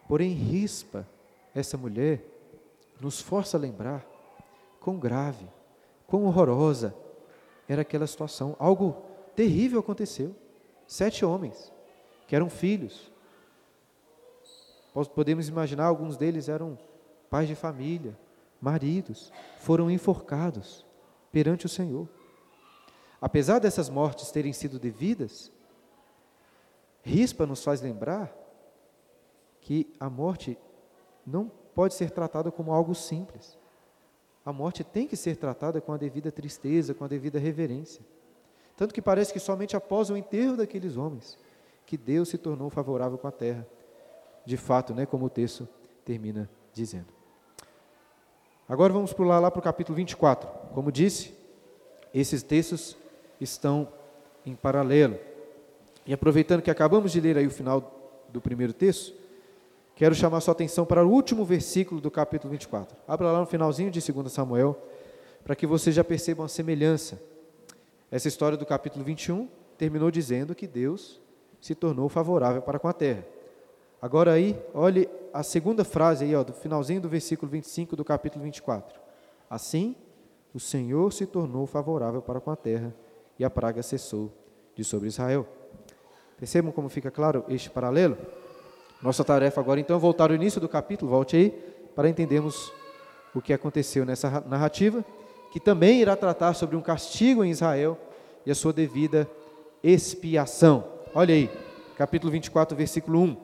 [0.07, 1.09] Porém, Rispa,
[1.55, 2.25] essa mulher,
[3.01, 4.07] nos força a lembrar
[4.81, 5.49] quão grave,
[6.07, 6.95] quão horrorosa
[7.69, 8.55] era aquela situação.
[8.59, 9.03] Algo
[9.35, 10.35] terrível aconteceu.
[10.87, 11.73] Sete homens,
[12.27, 13.13] que eram filhos.
[15.15, 16.79] Podemos imaginar, alguns deles eram
[17.29, 18.17] pais de família,
[18.61, 20.87] maridos, foram enforcados
[21.33, 22.09] perante o Senhor.
[23.21, 25.51] Apesar dessas mortes terem sido devidas,
[27.03, 28.35] Rispa nos faz lembrar
[29.61, 30.57] que a morte
[31.27, 33.59] não pode ser tratada como algo simples.
[34.45, 38.03] A morte tem que ser tratada com a devida tristeza, com a devida reverência.
[38.77, 41.39] Tanto que parece que somente após o enterro daqueles homens
[41.87, 43.67] que Deus se tornou favorável com a terra.
[44.45, 45.69] De fato, né, como o texto
[46.05, 47.07] termina dizendo.
[48.69, 50.49] Agora vamos pular lá para o capítulo 24.
[50.73, 51.35] Como disse,
[52.13, 52.97] esses textos
[53.41, 53.89] estão
[54.45, 55.19] em paralelo.
[56.07, 59.15] E aproveitando que acabamos de ler aí o final do primeiro texto,
[59.95, 62.97] quero chamar sua atenção para o último versículo do capítulo 24.
[63.07, 64.79] Abra lá no finalzinho de 2 Samuel,
[65.43, 67.21] para que vocês já percebam a semelhança.
[68.11, 71.21] Essa história do capítulo 21 terminou dizendo que Deus
[71.65, 73.25] se tornou favorável para com a terra.
[74.03, 78.45] Agora aí, olhe a segunda frase aí, ó, do finalzinho do versículo 25 do capítulo
[78.45, 79.01] 24.
[79.49, 79.97] Assim,
[80.53, 82.95] o Senhor se tornou favorável para com a terra
[83.39, 84.31] e a praga cessou
[84.77, 85.49] de sobre Israel.
[86.37, 88.19] Percebam como fica claro este paralelo?
[89.01, 91.51] Nossa tarefa agora, então, é voltar ao início do capítulo, volte aí,
[91.95, 92.71] para entendermos
[93.35, 95.03] o que aconteceu nessa narrativa,
[95.51, 97.97] que também irá tratar sobre um castigo em Israel
[98.45, 99.27] e a sua devida
[99.83, 100.93] expiação.
[101.17, 101.49] Olha aí,
[101.97, 103.37] capítulo 24, versículo 1.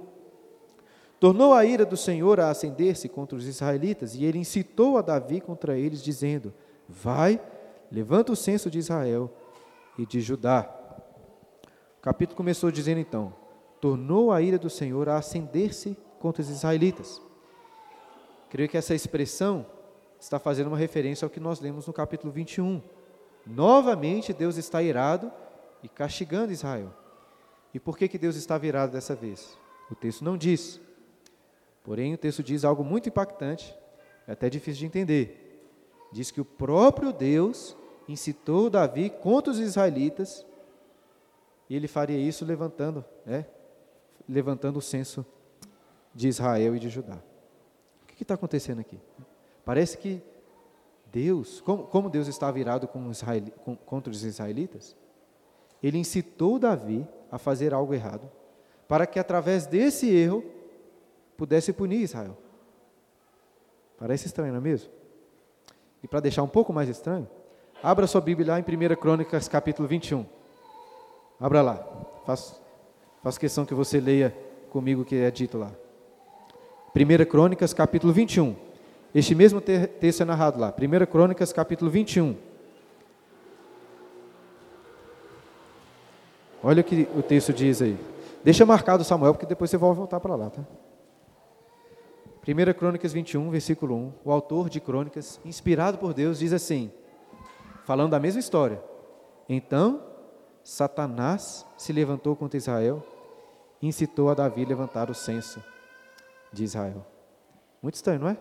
[1.20, 5.40] Tornou a ira do Senhor a acender-se contra os israelitas, e ele incitou a Davi
[5.40, 6.52] contra eles, dizendo:
[6.88, 7.40] Vai,
[7.88, 9.32] levanta o censo de Israel
[9.96, 10.68] e de Judá.
[11.96, 13.32] O capítulo começou dizendo então:
[13.80, 17.22] tornou a ira do Senhor a acender-se contra os israelitas.
[18.48, 19.64] Creio que essa expressão
[20.18, 22.82] está fazendo uma referência ao que nós lemos no capítulo 21.
[23.46, 25.30] Novamente Deus está irado
[25.84, 26.99] e castigando Israel.
[27.72, 29.56] E por que, que Deus está virado dessa vez?
[29.90, 30.80] O texto não diz.
[31.82, 33.74] Porém, o texto diz algo muito impactante,
[34.26, 35.68] é até difícil de entender.
[36.12, 37.76] Diz que o próprio Deus
[38.08, 40.44] incitou Davi contra os israelitas
[41.68, 43.46] e ele faria isso levantando, né,
[44.28, 45.24] levantando o censo
[46.14, 47.18] de Israel e de Judá.
[48.02, 48.98] O que está acontecendo aqui?
[49.64, 50.20] Parece que
[51.12, 54.96] Deus, como, como Deus está virado com Israel, com, contra os israelitas,
[55.82, 58.30] ele incitou Davi a fazer algo errado,
[58.88, 60.44] para que através desse erro
[61.36, 62.36] pudesse punir Israel.
[63.98, 64.90] Parece estranho, não é mesmo?
[66.02, 67.28] E para deixar um pouco mais estranho,
[67.82, 70.24] abra sua Bíblia lá em 1 Crônicas capítulo 21.
[71.38, 71.86] Abra lá.
[72.26, 72.60] Faço,
[73.22, 74.34] Faço questão que você leia
[74.70, 75.70] comigo o que é dito lá.
[76.94, 78.56] 1 Crônicas, capítulo 21.
[79.14, 80.74] Este mesmo texto é narrado lá.
[80.76, 82.34] 1 Crônicas, capítulo 21.
[86.62, 87.98] Olha o que o texto diz aí.
[88.44, 90.62] Deixa marcado Samuel, porque depois você vai voltar para lá, tá?
[92.46, 94.12] 1 Crônicas 21, versículo 1.
[94.24, 96.90] O autor de Crônicas, inspirado por Deus, diz assim,
[97.84, 98.82] falando da mesma história.
[99.48, 100.02] Então
[100.62, 103.04] Satanás se levantou contra Israel
[103.80, 105.62] e incitou a Davi a levantar o censo
[106.52, 107.04] de Israel.
[107.82, 108.36] Muito estranho, não é?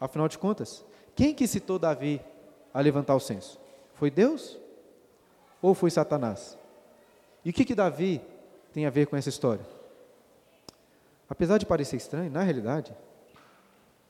[0.00, 2.20] Afinal de contas, quem que incitou Davi
[2.72, 3.60] a levantar o censo?
[3.94, 4.58] Foi Deus
[5.60, 6.59] ou foi Satanás?
[7.44, 8.20] E o que que Davi
[8.72, 9.64] tem a ver com essa história?
[11.28, 12.94] Apesar de parecer estranho, na realidade,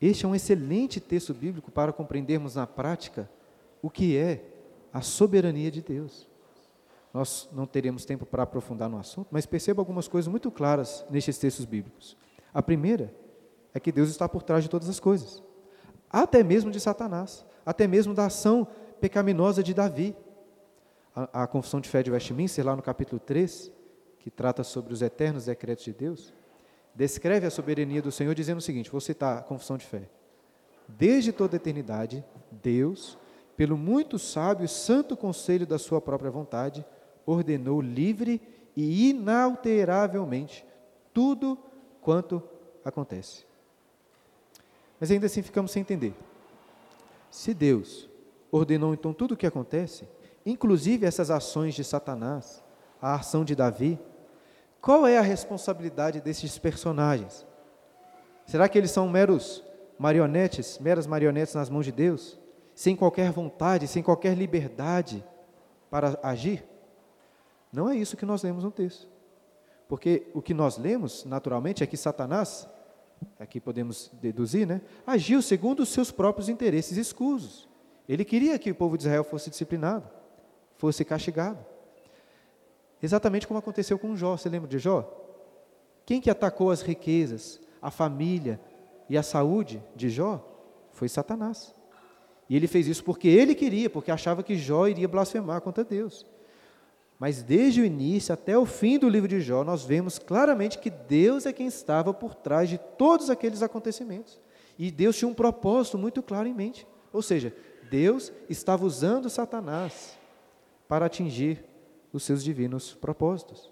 [0.00, 3.28] este é um excelente texto bíblico para compreendermos na prática
[3.82, 4.42] o que é
[4.92, 6.26] a soberania de Deus.
[7.12, 11.38] Nós não teremos tempo para aprofundar no assunto, mas perceba algumas coisas muito claras nestes
[11.38, 12.16] textos bíblicos.
[12.54, 13.14] A primeira
[13.74, 15.42] é que Deus está por trás de todas as coisas,
[16.08, 18.66] até mesmo de Satanás, até mesmo da ação
[19.00, 20.16] pecaminosa de Davi.
[21.14, 23.72] A, a confissão de fé de Westminster, lá no capítulo 3,
[24.18, 26.32] que trata sobre os eternos decretos de Deus,
[26.94, 30.08] descreve a soberania do Senhor dizendo o seguinte: vou citar a confissão de fé.
[30.86, 33.18] Desde toda a eternidade, Deus,
[33.56, 36.84] pelo muito sábio e santo conselho da sua própria vontade,
[37.24, 38.40] ordenou livre
[38.76, 40.64] e inalteravelmente
[41.12, 41.58] tudo
[42.00, 42.42] quanto
[42.84, 43.44] acontece.
[44.98, 46.14] Mas ainda assim ficamos sem entender.
[47.30, 48.08] Se Deus
[48.50, 50.08] ordenou então tudo o que acontece,
[50.44, 52.62] inclusive essas ações de Satanás,
[53.00, 53.98] a ação de Davi,
[54.80, 57.46] qual é a responsabilidade desses personagens?
[58.46, 59.62] Será que eles são meros
[59.98, 62.38] marionetes, meras marionetes nas mãos de Deus,
[62.74, 65.24] sem qualquer vontade, sem qualquer liberdade
[65.90, 66.64] para agir?
[67.72, 69.06] Não é isso que nós lemos no texto.
[69.88, 72.66] Porque o que nós lemos, naturalmente, é que Satanás,
[73.38, 77.68] aqui podemos deduzir, né, agiu segundo os seus próprios interesses escusos.
[78.08, 80.08] Ele queria que o povo de Israel fosse disciplinado,
[80.80, 81.58] fosse castigado.
[83.02, 84.36] Exatamente como aconteceu com Jó.
[84.36, 85.06] Você lembra de Jó?
[86.06, 88.58] Quem que atacou as riquezas, a família
[89.06, 90.42] e a saúde de Jó?
[90.90, 91.74] Foi Satanás.
[92.48, 96.24] E ele fez isso porque ele queria, porque achava que Jó iria blasfemar contra Deus.
[97.18, 100.88] Mas desde o início até o fim do livro de Jó, nós vemos claramente que
[100.88, 104.40] Deus é quem estava por trás de todos aqueles acontecimentos.
[104.78, 106.86] E Deus tinha um propósito muito claro em mente.
[107.12, 107.54] Ou seja,
[107.90, 110.18] Deus estava usando Satanás
[110.90, 111.64] para atingir
[112.12, 113.70] os seus divinos propósitos.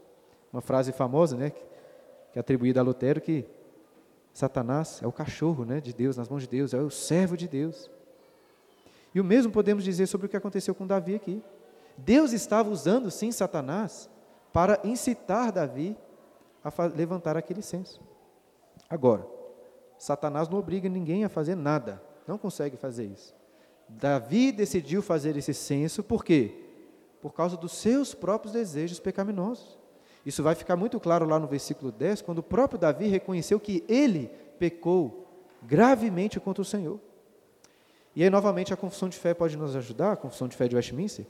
[0.52, 1.58] Uma frase famosa, né, que
[2.36, 3.44] é atribuída a Lutero, que
[4.32, 7.48] Satanás é o cachorro né, de Deus, nas mãos de Deus, é o servo de
[7.48, 7.90] Deus.
[9.12, 11.42] E o mesmo podemos dizer sobre o que aconteceu com Davi aqui.
[11.96, 14.08] Deus estava usando, sim, Satanás
[14.52, 15.96] para incitar Davi
[16.62, 18.00] a levantar aquele censo.
[18.88, 19.26] Agora,
[19.98, 23.34] Satanás não obriga ninguém a fazer nada, não consegue fazer isso.
[23.88, 26.67] Davi decidiu fazer esse censo, por quê?
[27.20, 29.78] Por causa dos seus próprios desejos pecaminosos.
[30.24, 33.84] Isso vai ficar muito claro lá no versículo 10, quando o próprio Davi reconheceu que
[33.88, 35.26] ele pecou
[35.62, 37.00] gravemente contra o Senhor.
[38.14, 40.74] E aí, novamente, a confissão de fé pode nos ajudar, a confissão de fé de
[40.74, 41.24] Westminster,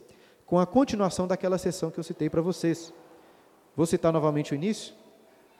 [0.45, 2.91] com a continuação daquela sessão que eu citei para vocês.
[3.75, 4.93] Vou citar novamente o início,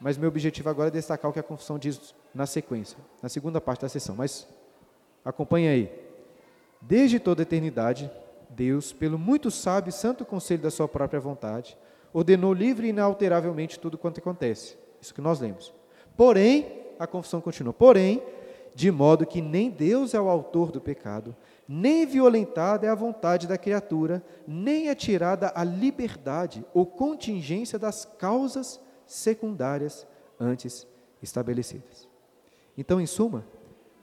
[0.01, 3.61] mas meu objetivo agora é destacar o que a confissão diz na sequência, na segunda
[3.61, 4.15] parte da sessão.
[4.15, 4.47] Mas
[5.23, 6.09] acompanhe aí.
[6.81, 8.09] Desde toda a eternidade,
[8.49, 11.77] Deus, pelo muito sábio e santo conselho da sua própria vontade,
[12.11, 14.77] ordenou livre e inalteravelmente tudo quanto acontece.
[14.99, 15.73] Isso que nós lemos.
[16.17, 18.21] Porém, a confissão continua, porém,
[18.75, 21.35] de modo que nem Deus é o autor do pecado,
[21.67, 28.05] nem violentada é a vontade da criatura, nem é tirada a liberdade ou contingência das
[28.05, 30.07] causas secundárias
[30.39, 30.87] antes
[31.21, 32.07] estabelecidas.
[32.77, 33.45] Então, em suma,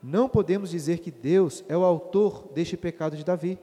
[0.01, 3.59] não podemos dizer que Deus é o autor deste pecado de Davi,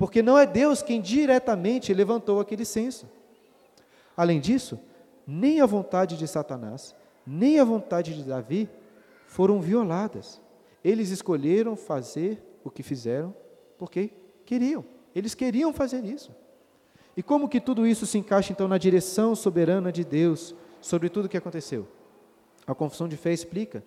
[0.00, 3.06] porque não é Deus quem diretamente levantou aquele censo.
[4.16, 4.80] Além disso,
[5.26, 8.66] nem a vontade de Satanás, nem a vontade de Davi
[9.26, 10.40] foram violadas.
[10.82, 13.36] Eles escolheram fazer o que fizeram
[13.76, 14.10] porque
[14.46, 14.86] queriam.
[15.14, 16.34] Eles queriam fazer isso.
[17.14, 21.26] E como que tudo isso se encaixa então na direção soberana de Deus sobre tudo
[21.26, 21.86] o que aconteceu?
[22.66, 23.84] A confissão de fé explica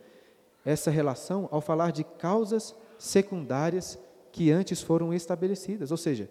[0.64, 3.98] essa relação ao falar de causas secundárias
[4.34, 5.92] que antes foram estabelecidas.
[5.92, 6.30] Ou seja,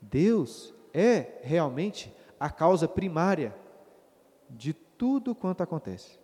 [0.00, 3.54] Deus é realmente a causa primária
[4.50, 6.18] de tudo quanto acontece.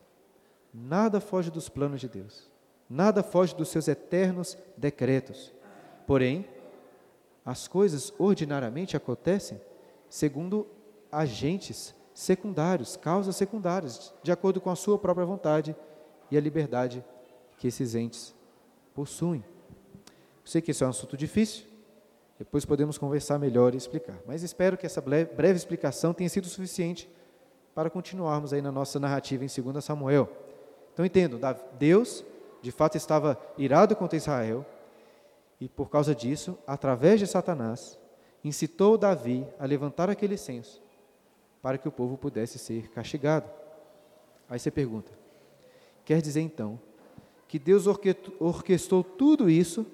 [0.73, 2.51] Nada foge dos planos de Deus.
[2.89, 5.53] Nada foge dos seus eternos decretos.
[6.07, 6.47] Porém,
[7.43, 9.59] as coisas ordinariamente acontecem
[10.11, 10.67] segundo
[11.11, 15.75] agentes secundários, causas secundárias, de acordo com a sua própria vontade
[16.31, 17.03] e a liberdade
[17.57, 18.35] que esses entes
[18.95, 19.43] possuem.
[20.44, 21.64] Sei que isso é um assunto difícil,
[22.38, 24.18] depois podemos conversar melhor e explicar.
[24.26, 27.09] Mas espero que essa breve explicação tenha sido suficiente
[27.74, 30.28] para continuarmos aí na nossa narrativa em 2 Samuel.
[30.92, 31.40] Então entendo,
[31.78, 32.24] Deus
[32.61, 34.64] de fato estava irado contra Israel
[35.61, 37.98] e por causa disso, através de Satanás,
[38.42, 40.83] incitou Davi a levantar aquele censo
[41.62, 43.48] para que o povo pudesse ser castigado.
[44.48, 45.12] Aí você pergunta:
[46.04, 46.78] quer dizer então
[47.49, 47.86] que Deus
[48.38, 49.86] orquestrou tudo isso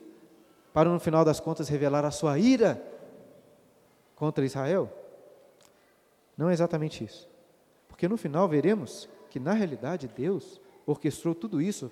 [0.72, 2.82] para no final das contas revelar a sua ira
[4.14, 4.90] contra Israel?
[6.36, 7.28] Não é exatamente isso.
[7.88, 11.90] Porque no final veremos que, na realidade, Deus orquestrou tudo isso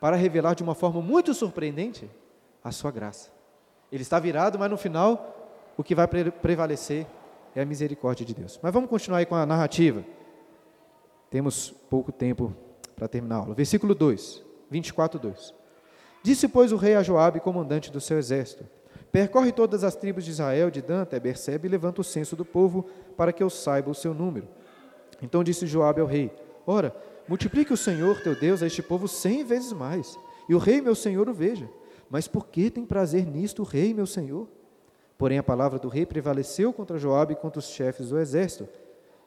[0.00, 2.10] para revelar de uma forma muito surpreendente
[2.62, 3.30] a sua graça.
[3.90, 5.34] Ele está virado, mas no final
[5.76, 7.06] o que vai prevalecer
[7.54, 8.58] é a misericórdia de Deus.
[8.62, 10.04] Mas vamos continuar aí com a narrativa.
[11.30, 12.54] Temos pouco tempo
[12.94, 13.54] para terminar a aula.
[13.54, 15.54] Versículo 2, 24, 2.
[16.26, 18.66] Disse, pois, o rei a Joabe, comandante do seu exército:
[19.12, 22.44] Percorre todas as tribos de Israel, de Dan até Bersebe, e levanta o censo do
[22.44, 22.84] povo,
[23.16, 24.48] para que eu saiba o seu número.
[25.22, 26.32] Então disse Joabe ao rei:
[26.66, 26.92] Ora,
[27.28, 30.18] multiplique o Senhor teu Deus a este povo cem vezes mais,
[30.48, 31.70] e o rei meu senhor o veja.
[32.10, 34.48] Mas por que tem prazer nisto o rei meu senhor?
[35.16, 38.68] Porém a palavra do rei prevaleceu contra Joabe e contra os chefes do exército.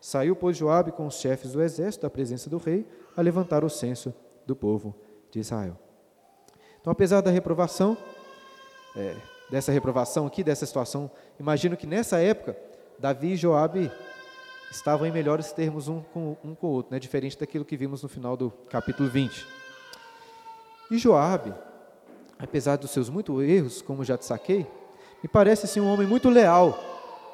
[0.02, 2.86] Saiu, pois, Joabe com os chefes do exército da presença do rei
[3.16, 4.14] a levantar o censo
[4.46, 4.94] do povo
[5.32, 5.78] de Israel.
[6.82, 7.98] Então, apesar da reprovação,
[8.96, 9.16] é,
[9.50, 12.58] dessa reprovação aqui, dessa situação, imagino que nessa época,
[12.98, 13.92] Davi e Joabe
[14.72, 17.00] estavam em melhores termos um com, um com o outro, né?
[17.00, 19.46] diferente daquilo que vimos no final do capítulo 20.
[20.92, 21.54] E Joabe,
[22.38, 24.66] apesar dos seus muitos erros, como já te saquei,
[25.22, 26.78] me parece ser um homem muito leal,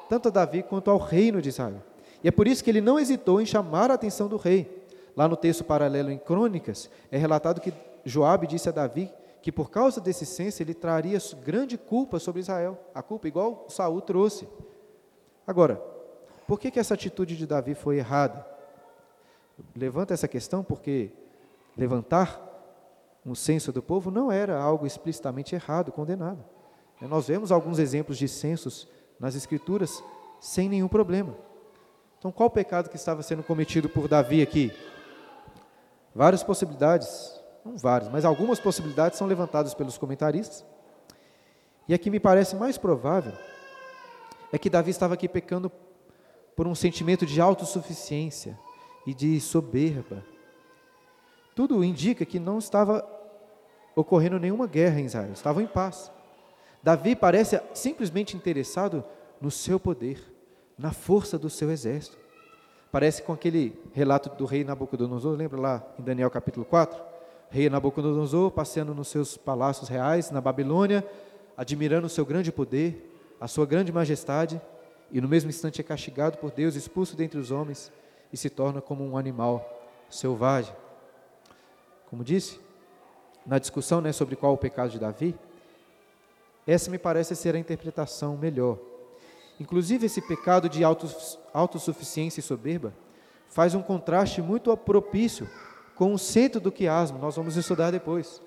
[0.08, 1.82] tanto a Davi quanto ao reino de Israel.
[2.24, 4.84] E é por isso que ele não hesitou em chamar a atenção do rei.
[5.16, 7.72] Lá no texto paralelo em Crônicas, é relatado que
[8.04, 9.10] Joabe disse a Davi
[9.46, 14.00] que por causa desse censo ele traria grande culpa sobre Israel, a culpa igual Saul
[14.00, 14.48] trouxe.
[15.46, 15.76] Agora,
[16.48, 18.44] por que, que essa atitude de Davi foi errada?
[19.76, 21.12] Levanta essa questão porque
[21.76, 22.42] levantar
[23.24, 26.44] um censo do povo não era algo explicitamente errado, condenado.
[27.00, 30.02] Nós vemos alguns exemplos de censos nas Escrituras
[30.40, 31.36] sem nenhum problema.
[32.18, 34.72] Então, qual o pecado que estava sendo cometido por Davi aqui?
[36.12, 37.35] Várias possibilidades,
[37.66, 40.64] não várias, mas algumas possibilidades são levantadas pelos comentaristas.
[41.88, 43.32] E a que me parece mais provável
[44.52, 45.70] é que Davi estava aqui pecando
[46.54, 48.58] por um sentimento de autossuficiência
[49.06, 50.24] e de soberba.
[51.54, 53.06] Tudo indica que não estava
[53.94, 56.10] ocorrendo nenhuma guerra em Israel, estavam em paz.
[56.82, 59.04] Davi parece simplesmente interessado
[59.40, 60.22] no seu poder,
[60.78, 62.18] na força do seu exército.
[62.92, 67.15] Parece com aquele relato do rei Nabucodonosor, lembra lá em Daniel capítulo 4?
[67.50, 71.06] Rei Nabucodonosor passeando nos seus palácios reais na Babilônia,
[71.56, 74.60] admirando o seu grande poder, a sua grande majestade,
[75.10, 77.92] e no mesmo instante é castigado por Deus, expulso dentre os homens
[78.32, 79.64] e se torna como um animal
[80.10, 80.74] selvagem.
[82.10, 82.60] Como disse,
[83.44, 85.34] na discussão né, sobre qual o pecado de Davi,
[86.66, 88.78] essa me parece ser a interpretação melhor.
[89.60, 92.92] Inclusive, esse pecado de autossuficiência e soberba
[93.48, 95.48] faz um contraste muito propício
[95.96, 98.42] com o centro do quiasmo, nós vamos estudar depois.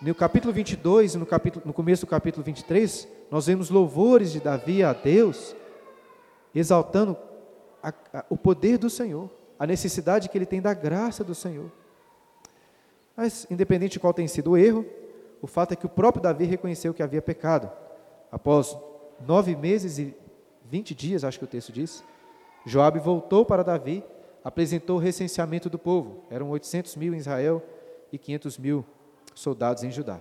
[0.00, 4.40] No capítulo 22 e no, capítulo, no começo do capítulo 23, nós vemos louvores de
[4.40, 5.54] Davi a Deus,
[6.54, 7.16] exaltando
[7.82, 11.70] a, a, o poder do Senhor, a necessidade que ele tem da graça do Senhor.
[13.14, 14.84] Mas, independente de qual tenha sido o erro,
[15.42, 17.70] o fato é que o próprio Davi reconheceu que havia pecado.
[18.32, 18.76] Após
[19.26, 20.14] nove meses e
[20.64, 22.02] vinte dias, acho que o texto diz,
[22.64, 24.02] Joabe voltou para Davi,
[24.46, 26.22] apresentou o recenseamento do povo.
[26.30, 27.60] Eram 800 mil em Israel
[28.12, 28.86] e 500 mil
[29.34, 30.20] soldados em Judá.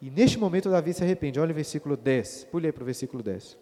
[0.00, 1.38] E neste momento Davi se arrepende.
[1.38, 2.44] Olha o versículo 10.
[2.44, 3.58] Pule para o versículo 10.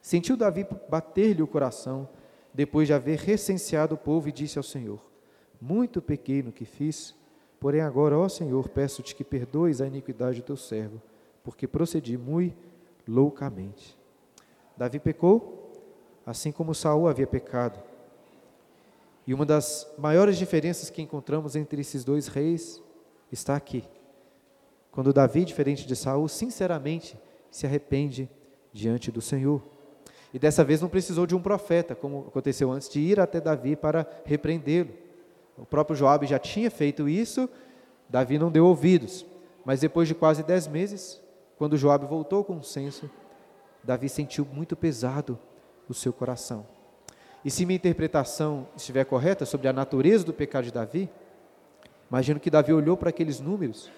[0.00, 2.08] Sentiu Davi bater-lhe o coração,
[2.54, 4.98] depois de haver recenseado o povo, e disse ao Senhor:
[5.60, 7.14] Muito pequei no que fiz,
[7.60, 11.02] porém agora, ó Senhor, peço-te que perdoes a iniquidade do teu servo,
[11.42, 12.56] porque procedi muito
[13.06, 13.98] loucamente.
[14.78, 15.74] Davi pecou,
[16.24, 17.92] assim como Saul havia pecado.
[19.26, 22.82] E uma das maiores diferenças que encontramos entre esses dois reis
[23.32, 23.84] está aqui.
[24.90, 27.18] Quando Davi, diferente de Saul, sinceramente
[27.50, 28.28] se arrepende
[28.72, 29.62] diante do Senhor.
[30.32, 33.76] E dessa vez não precisou de um profeta, como aconteceu antes, de ir até Davi
[33.76, 34.90] para repreendê-lo.
[35.56, 37.48] O próprio Joabe já tinha feito isso,
[38.08, 39.24] Davi não deu ouvidos.
[39.64, 41.20] Mas depois de quase dez meses,
[41.56, 43.08] quando Joabe voltou com o censo,
[43.82, 45.38] Davi sentiu muito pesado
[45.88, 46.66] o seu coração.
[47.44, 51.10] E se minha interpretação estiver correta sobre a natureza do pecado de Davi,
[52.08, 53.90] imagino que Davi olhou para aqueles números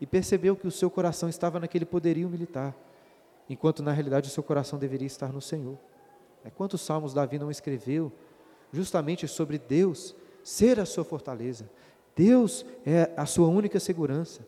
[0.00, 2.74] e percebeu que o seu coração estava naquele poderio militar,
[3.48, 5.76] enquanto na realidade o seu coração deveria estar no Senhor.
[6.44, 8.10] É quantos salmos Davi não escreveu
[8.72, 11.68] justamente sobre Deus ser a sua fortaleza,
[12.16, 14.40] Deus é a sua única segurança.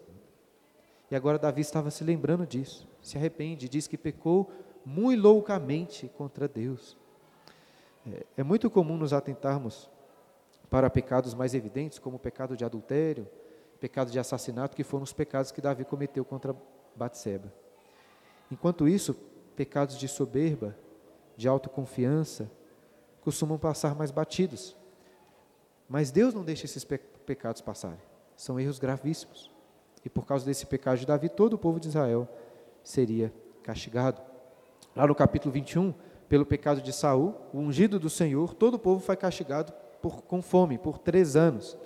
[1.11, 4.51] E agora Davi estava se lembrando disso, se arrepende, diz que pecou
[4.84, 6.97] muito loucamente contra Deus.
[8.07, 9.90] É, é muito comum nos atentarmos
[10.68, 13.28] para pecados mais evidentes, como o pecado de adultério,
[13.80, 16.55] pecado de assassinato, que foram os pecados que Davi cometeu contra
[16.94, 17.53] Batseba.
[18.51, 19.14] Enquanto isso,
[19.57, 20.76] pecados de soberba,
[21.36, 22.51] de autoconfiança,
[23.22, 24.76] costumam passar mais batidos.
[25.88, 27.98] Mas Deus não deixa esses pecados passarem.
[28.36, 29.51] São erros gravíssimos.
[30.05, 32.28] E por causa desse pecado de Davi, todo o povo de Israel
[32.82, 33.32] seria
[33.62, 34.20] castigado.
[34.94, 35.94] Lá no capítulo 21,
[36.31, 40.41] pelo pecado de Saul, o ungido do Senhor, todo o povo foi castigado por, com
[40.41, 41.76] fome por três anos.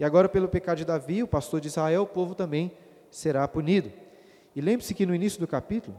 [0.00, 2.72] E agora, pelo pecado de Davi, o pastor de Israel, o povo também
[3.08, 3.92] será punido.
[4.52, 5.96] E lembre-se que no início do capítulo,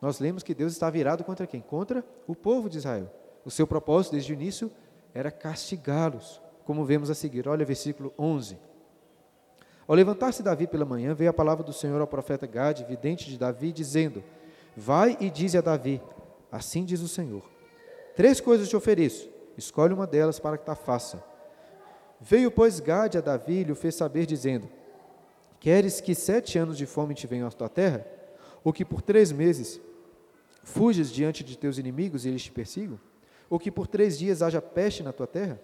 [0.00, 1.60] nós lemos que Deus está virado contra quem?
[1.60, 3.10] Contra o povo de Israel.
[3.44, 4.70] O seu propósito desde o início
[5.12, 7.48] era castigá-los, como vemos a seguir.
[7.48, 8.56] Olha versículo 11.
[9.88, 13.36] Ao levantar-se Davi pela manhã, veio a palavra do Senhor ao profeta Gade, vidente de
[13.36, 14.22] Davi, dizendo:
[14.76, 16.00] Vai e dize a Davi:
[16.54, 17.42] Assim diz o Senhor:
[18.14, 21.20] Três coisas te ofereço, escolhe uma delas para que ta faça.
[22.20, 24.68] Veio, pois, Gade a Davi e lhe fez saber, dizendo:
[25.58, 28.06] Queres que sete anos de fome te venham à tua terra?
[28.62, 29.80] Ou que por três meses
[30.62, 33.00] fujas diante de teus inimigos e eles te persigam?
[33.50, 35.60] Ou que por três dias haja peste na tua terra?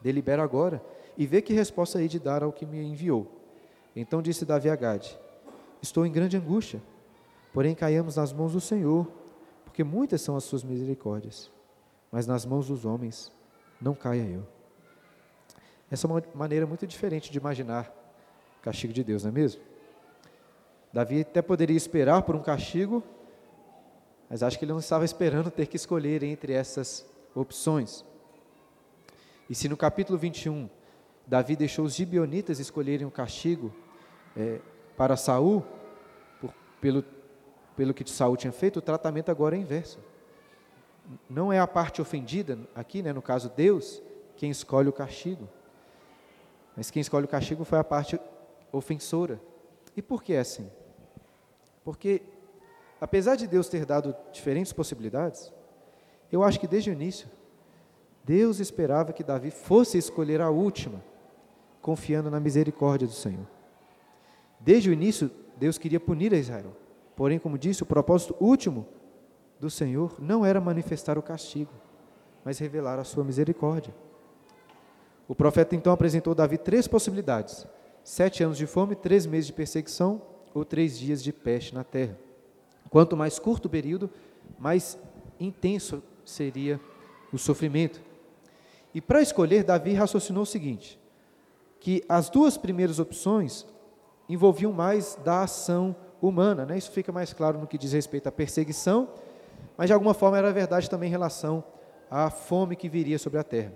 [0.00, 0.82] Delibera agora
[1.18, 3.30] e vê que resposta hei de dar ao que me enviou.
[3.94, 5.18] Então disse Davi a Gade:
[5.82, 6.82] Estou em grande angústia,
[7.52, 9.06] porém caiamos nas mãos do Senhor,
[9.76, 11.50] porque muitas são as suas misericórdias,
[12.10, 13.30] mas nas mãos dos homens
[13.78, 14.42] não caia eu.
[15.90, 17.94] Essa é uma maneira muito diferente de imaginar
[18.58, 19.60] o castigo de Deus, não é mesmo?
[20.90, 23.04] Davi até poderia esperar por um castigo,
[24.30, 28.02] mas acho que ele não estava esperando ter que escolher entre essas opções.
[29.50, 30.70] E se no capítulo 21
[31.26, 33.70] Davi deixou os gibionitas escolherem o castigo
[34.34, 34.58] é,
[34.96, 35.62] para Saul,
[36.40, 37.04] por, pelo,
[37.76, 39.98] pelo que Saul tinha feito, o tratamento agora é inverso.
[41.28, 44.02] Não é a parte ofendida, aqui, né, no caso Deus,
[44.36, 45.48] quem escolhe o castigo.
[46.76, 48.18] Mas quem escolhe o castigo foi a parte
[48.72, 49.40] ofensora.
[49.96, 50.70] E por que é assim?
[51.84, 52.22] Porque,
[53.00, 55.52] apesar de Deus ter dado diferentes possibilidades,
[56.32, 57.28] eu acho que desde o início,
[58.24, 61.02] Deus esperava que Davi fosse escolher a última,
[61.80, 63.46] confiando na misericórdia do Senhor.
[64.58, 66.72] Desde o início, Deus queria punir a Israel.
[67.16, 68.86] Porém, como disse, o propósito último
[69.58, 71.72] do Senhor não era manifestar o castigo,
[72.44, 73.94] mas revelar a sua misericórdia.
[75.26, 77.66] O profeta então apresentou a Davi três possibilidades:
[78.04, 80.20] sete anos de fome, três meses de perseguição
[80.54, 82.18] ou três dias de peste na terra.
[82.90, 84.10] Quanto mais curto o período,
[84.58, 84.98] mais
[85.40, 86.78] intenso seria
[87.32, 88.00] o sofrimento.
[88.94, 91.00] E para escolher, Davi raciocinou o seguinte:
[91.80, 93.66] que as duas primeiras opções
[94.28, 95.96] envolviam mais da ação
[96.28, 96.76] humana, né?
[96.76, 99.08] Isso fica mais claro no que diz respeito à perseguição,
[99.76, 101.64] mas de alguma forma era verdade também em relação
[102.10, 103.72] à fome que viria sobre a terra.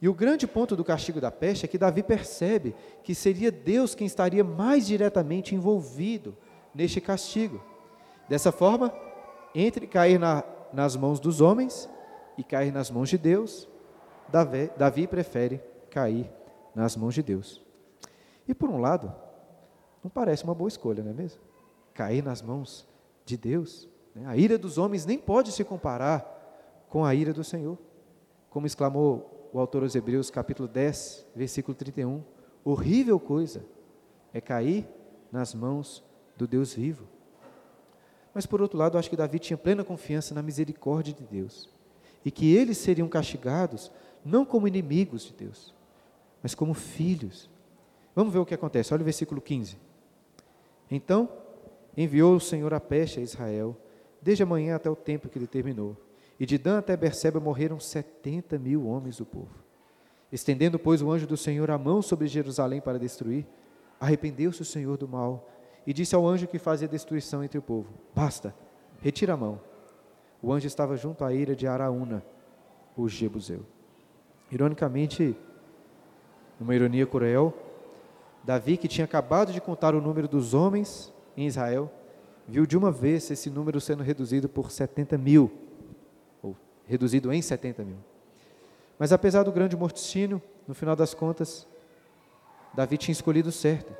[0.00, 3.94] E o grande ponto do castigo da peste é que Davi percebe que seria Deus
[3.94, 6.36] quem estaria mais diretamente envolvido
[6.72, 7.60] neste castigo.
[8.28, 8.94] Dessa forma,
[9.54, 11.88] entre cair na, nas mãos dos homens
[12.36, 13.68] e cair nas mãos de Deus,
[14.28, 16.30] Davi, Davi prefere cair
[16.74, 17.60] nas mãos de Deus.
[18.46, 19.12] E por um lado,
[20.08, 21.38] não parece uma boa escolha, não é mesmo?
[21.92, 22.88] Cair nas mãos
[23.26, 23.86] de Deus.
[24.14, 24.24] Né?
[24.26, 27.76] A ira dos homens nem pode se comparar com a ira do Senhor.
[28.48, 32.22] Como exclamou o autor aos Hebreus, capítulo 10, versículo 31.
[32.64, 33.66] Horrível coisa
[34.32, 34.88] é cair
[35.30, 36.02] nas mãos
[36.38, 37.06] do Deus vivo.
[38.32, 41.68] Mas por outro lado, eu acho que Davi tinha plena confiança na misericórdia de Deus
[42.24, 43.92] e que eles seriam castigados
[44.24, 45.74] não como inimigos de Deus,
[46.42, 47.50] mas como filhos.
[48.16, 48.94] Vamos ver o que acontece.
[48.94, 49.87] Olha o versículo 15.
[50.90, 51.28] Então
[51.96, 53.76] enviou o Senhor a peste a Israel,
[54.22, 55.96] desde a manhã até o tempo que determinou.
[56.38, 59.50] E de Dan até Berseba morreram setenta mil homens do povo.
[60.30, 63.46] Estendendo, pois, o anjo do Senhor a mão sobre Jerusalém para destruir,
[63.98, 65.48] arrependeu-se o Senhor do mal
[65.86, 68.54] e disse ao anjo que fazia destruição entre o povo: Basta,
[69.00, 69.60] retira a mão.
[70.40, 72.22] O anjo estava junto à ira de Araúna,
[72.96, 73.64] o Jebuseu.
[74.52, 75.36] Ironicamente,
[76.60, 77.54] numa ironia cruel,
[78.48, 81.92] Davi, que tinha acabado de contar o número dos homens em Israel,
[82.46, 85.52] viu de uma vez esse número sendo reduzido por 70 mil,
[86.42, 87.98] ou reduzido em 70 mil.
[88.98, 91.68] Mas apesar do grande morticínio, no final das contas,
[92.72, 93.92] Davi tinha escolhido certo.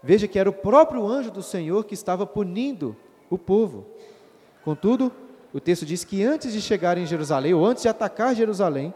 [0.00, 2.96] Veja que era o próprio anjo do Senhor que estava punindo
[3.28, 3.84] o povo.
[4.64, 5.10] Contudo,
[5.52, 8.94] o texto diz que antes de chegar em Jerusalém, ou antes de atacar Jerusalém,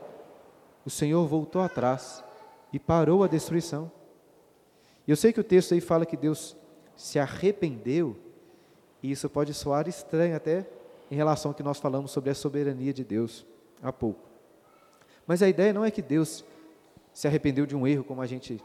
[0.86, 2.22] o Senhor voltou atrás
[2.72, 3.90] e parou a destruição.
[5.07, 6.57] Eu sei que o texto aí fala que Deus
[6.96, 8.16] se arrependeu,
[9.03, 10.66] e isso pode soar estranho até
[11.11, 13.44] em relação ao que nós falamos sobre a soberania de Deus
[13.82, 14.20] há pouco.
[15.26, 16.44] Mas a ideia não é que Deus
[17.12, 18.62] se arrependeu de um erro, como a gente,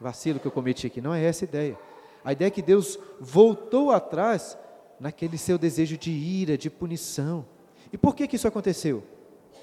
[0.00, 1.78] vacilo que eu cometi aqui, não é essa a ideia.
[2.24, 4.58] A ideia é que Deus voltou atrás
[4.98, 7.44] naquele seu desejo de ira, de punição.
[7.92, 9.02] E por que, que isso aconteceu?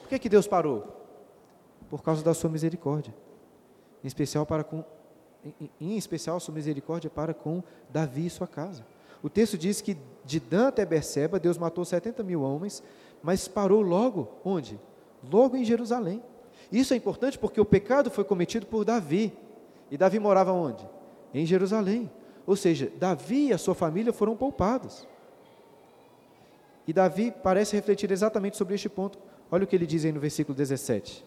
[0.01, 1.01] Por que, que Deus parou?
[1.91, 3.13] por causa da sua misericórdia.
[4.01, 4.82] Em especial para com
[5.79, 8.85] em, especial sua misericórdia para com Davi e sua casa.
[9.23, 12.83] O texto diz que de Dan até Berseba, Deus matou 70 mil homens,
[13.21, 14.79] mas parou logo onde?
[15.31, 16.23] Logo em Jerusalém.
[16.71, 19.33] Isso é importante porque o pecado foi cometido por Davi.
[19.89, 20.87] E Davi morava onde?
[21.33, 22.09] Em Jerusalém.
[22.47, 25.07] Ou seja, Davi e a sua família foram poupados.
[26.87, 29.19] E Davi parece refletir exatamente sobre este ponto.
[29.51, 31.25] Olha o que ele diz aí no versículo 17.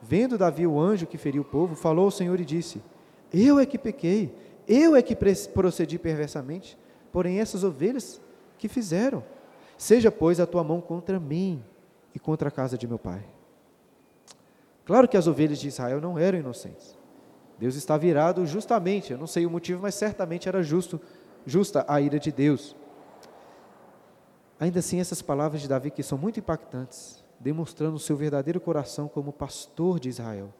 [0.00, 2.80] Vendo Davi o anjo que feriu o povo, falou ao Senhor e disse:
[3.34, 4.32] Eu é que pequei,
[4.66, 5.16] eu é que
[5.52, 6.78] procedi perversamente,
[7.12, 8.20] porém essas ovelhas
[8.56, 9.24] que fizeram.
[9.76, 11.62] Seja, pois, a tua mão contra mim,
[12.14, 13.26] e contra a casa de meu pai.
[14.84, 16.96] Claro que as ovelhas de Israel não eram inocentes.
[17.58, 21.00] Deus está virado justamente, eu não sei o motivo, mas certamente era justo,
[21.44, 22.76] justa a ira de Deus.
[24.60, 29.08] Ainda assim, essas palavras de Davi que são muito impactantes, demonstrando o seu verdadeiro coração
[29.08, 30.52] como pastor de Israel.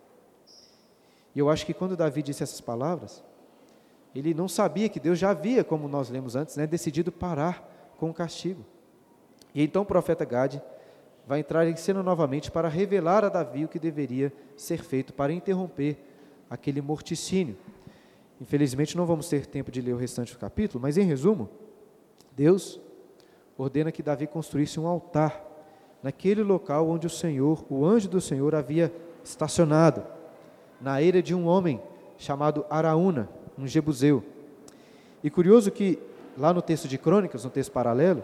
[1.34, 3.24] E eu acho que quando Davi disse essas palavras,
[4.14, 8.10] ele não sabia que Deus já havia, como nós lemos antes, né, decidido parar com
[8.10, 8.64] o castigo.
[9.54, 10.62] E então o profeta Gade
[11.26, 15.32] vai entrar em cena novamente para revelar a Davi o que deveria ser feito para
[15.32, 15.98] interromper
[16.48, 17.56] aquele morticínio.
[18.40, 21.48] Infelizmente não vamos ter tempo de ler o restante do capítulo, mas em resumo,
[22.36, 22.80] Deus
[23.56, 25.42] ordena que Davi construísse um altar
[26.02, 28.92] naquele local onde o Senhor, o anjo do Senhor, havia
[29.24, 30.04] estacionado,
[30.80, 31.80] na eira de um homem
[32.18, 34.22] chamado Araúna, um jebuseu.
[35.22, 35.98] E curioso que
[36.36, 38.22] lá no texto de Crônicas, no texto paralelo,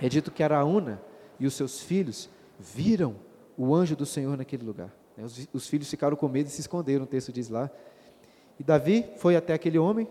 [0.00, 1.00] é dito que Araúna
[1.38, 3.14] e os seus filhos viram
[3.56, 4.90] o anjo do Senhor naquele lugar.
[5.16, 5.24] Né?
[5.24, 7.70] Os, os filhos ficaram com medo e se esconderam, o texto diz lá.
[8.58, 10.06] E Davi foi até aquele homem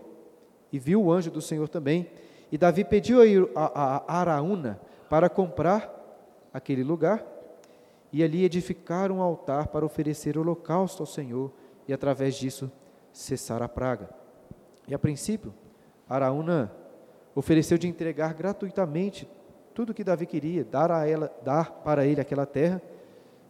[0.71, 2.09] e viu o anjo do Senhor também.
[2.51, 3.19] E Davi pediu
[3.55, 5.89] a, a, a Araúna para comprar
[6.53, 7.25] aquele lugar
[8.11, 11.51] e ali edificar um altar para oferecer holocausto ao Senhor
[11.87, 12.71] e através disso
[13.11, 14.09] cessar a praga.
[14.87, 15.53] E a princípio,
[16.07, 16.71] Araúna
[17.33, 19.29] ofereceu de entregar gratuitamente
[19.73, 22.81] tudo que Davi queria, dar, a ela, dar para ele aquela terra.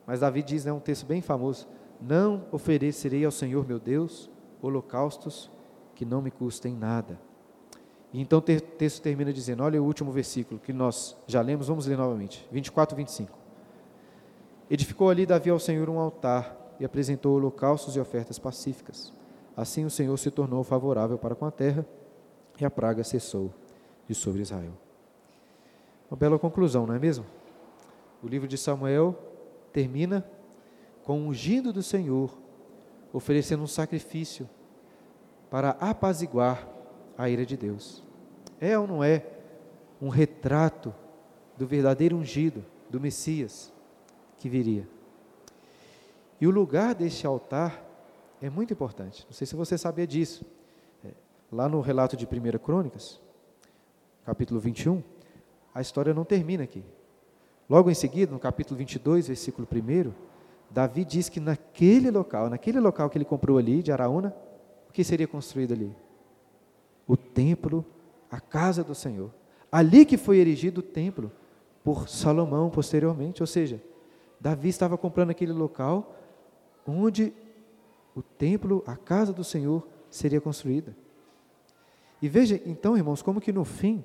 [0.05, 1.67] Mas Davi diz, é né, um texto bem famoso:
[1.99, 4.29] Não oferecerei ao Senhor meu Deus
[4.61, 5.49] holocaustos
[5.95, 7.19] que não me custem nada.
[8.13, 11.87] E então o texto termina dizendo: olha o último versículo que nós já lemos, vamos
[11.87, 13.40] ler novamente, 24 e 25.
[14.71, 19.11] Edificou ali Davi ao Senhor um altar e apresentou holocaustos e ofertas pacíficas.
[19.53, 21.85] Assim o Senhor se tornou favorável para com a terra
[22.57, 23.53] e a praga cessou
[24.07, 24.71] de sobre Israel.
[26.09, 27.25] Uma bela conclusão, não é mesmo?
[28.23, 29.13] O livro de Samuel
[29.73, 30.25] termina
[31.03, 32.31] com o ungido do Senhor
[33.11, 34.49] oferecendo um sacrifício
[35.49, 36.65] para apaziguar
[37.17, 38.01] a ira de Deus.
[38.57, 39.25] É ou não é
[40.01, 40.95] um retrato
[41.57, 43.70] do verdadeiro ungido, do Messias
[44.41, 44.87] que viria?
[46.39, 47.85] E o lugar deste altar
[48.41, 49.23] é muito importante.
[49.29, 50.43] Não sei se você sabia disso.
[51.05, 51.09] É,
[51.51, 53.21] lá no relato de 1 Crônicas,
[54.25, 55.03] capítulo 21,
[55.75, 56.83] a história não termina aqui.
[57.69, 60.11] Logo em seguida, no capítulo 22, versículo 1,
[60.71, 64.35] Davi diz que naquele local, naquele local que ele comprou ali, de Araúna,
[64.89, 65.95] o que seria construído ali?
[67.07, 67.85] O templo,
[68.31, 69.29] a casa do Senhor.
[69.71, 71.31] Ali que foi erigido o templo
[71.83, 73.43] por Salomão posteriormente.
[73.43, 73.81] Ou seja,
[74.41, 76.15] Davi estava comprando aquele local
[76.85, 77.31] onde
[78.15, 80.97] o templo, a casa do Senhor, seria construída.
[82.19, 84.03] E veja, então, irmãos, como que no fim,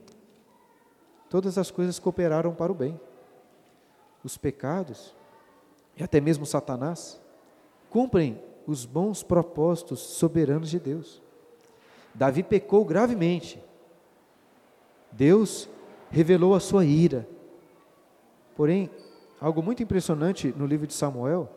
[1.30, 3.00] todas as coisas cooperaram para o bem.
[4.22, 5.14] Os pecados,
[5.96, 7.18] e até mesmo Satanás,
[7.88, 11.22] cumprem os bons propósitos soberanos de Deus.
[12.14, 13.62] Davi pecou gravemente.
[15.10, 15.66] Deus
[16.10, 17.26] revelou a sua ira.
[18.54, 18.90] Porém,
[19.40, 21.48] algo muito impressionante no livro de Samuel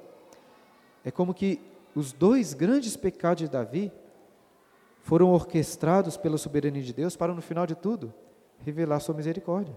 [1.03, 1.61] é como que
[1.95, 3.91] os dois grandes pecados de Davi
[5.01, 8.13] foram orquestrados pela soberania de Deus para, no final de tudo,
[8.59, 9.75] revelar sua misericórdia.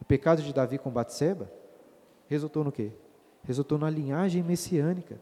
[0.00, 1.50] O pecado de Davi com Batseba
[2.26, 2.92] resultou no quê?
[3.44, 5.20] Resultou na linhagem messiânica.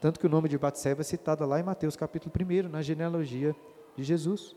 [0.00, 3.54] Tanto que o nome de Batseba é citado lá em Mateus capítulo 1, na genealogia
[3.96, 4.54] de Jesus.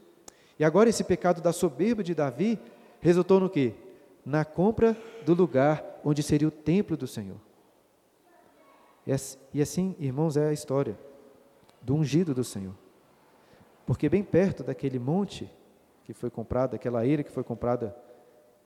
[0.58, 2.60] E agora esse pecado da soberba de Davi
[3.00, 3.74] resultou no quê?
[4.26, 7.38] Na compra do lugar onde seria o templo do Senhor.
[9.54, 10.98] E assim, irmãos, é a história
[11.82, 12.74] do ungido do Senhor.
[13.86, 15.50] Porque bem perto daquele monte
[16.06, 17.96] que foi comprado, aquela eira que foi comprada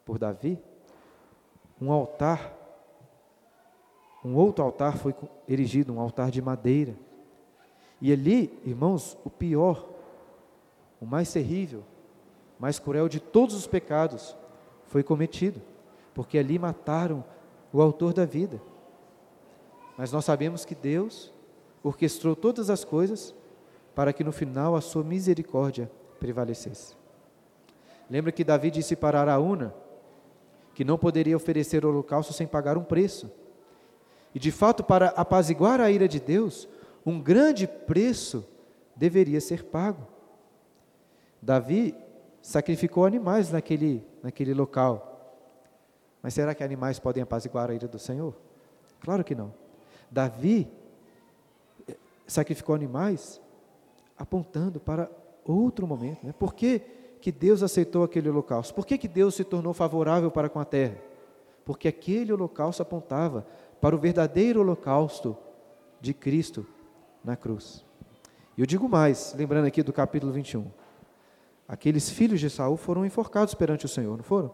[0.06, 0.60] por Davi,
[1.82, 2.56] um altar,
[4.24, 5.16] um outro altar foi
[5.48, 6.96] erigido, um altar de madeira.
[8.00, 9.88] E ali, irmãos, o pior,
[11.02, 11.84] o mais terrível,
[12.60, 14.36] mais cruel de todos os pecados
[14.88, 15.62] foi cometido,
[16.14, 17.24] porque ali mataram
[17.72, 18.62] o autor da vida.
[19.98, 21.34] Mas nós sabemos que Deus
[21.84, 23.34] orquestrou todas as coisas
[23.96, 26.96] para que no final a sua misericórdia prevalecesse.
[28.10, 29.74] Lembra que Davi disse para Araúna
[30.74, 33.32] que não poderia oferecer holocausto sem pagar um preço.
[34.34, 36.70] E de fato, para apaziguar a ira de Deus,
[37.04, 38.48] um grande preço
[38.96, 40.08] deveria ser pago.
[41.42, 41.96] Davi
[42.42, 45.36] sacrificou animais naquele, naquele local.
[46.22, 48.36] Mas será que animais podem apaziguar a ira do Senhor?
[49.00, 49.54] Claro que não.
[50.10, 50.68] Davi
[51.88, 53.42] eh, sacrificou animais
[54.18, 55.10] apontando para
[55.46, 56.26] outro momento.
[56.26, 56.34] Né?
[56.38, 56.80] Por que,
[57.22, 58.74] que Deus aceitou aquele holocausto?
[58.74, 61.08] Por que, que Deus se tornou favorável para com a terra?
[61.68, 63.46] porque aquele holocausto apontava
[63.82, 65.36] para o verdadeiro holocausto
[66.00, 66.66] de Cristo
[67.22, 67.84] na cruz.
[68.58, 70.66] E eu digo mais, lembrando aqui do capítulo 21.
[71.68, 74.54] Aqueles filhos de Saul foram enforcados perante o Senhor, não foram?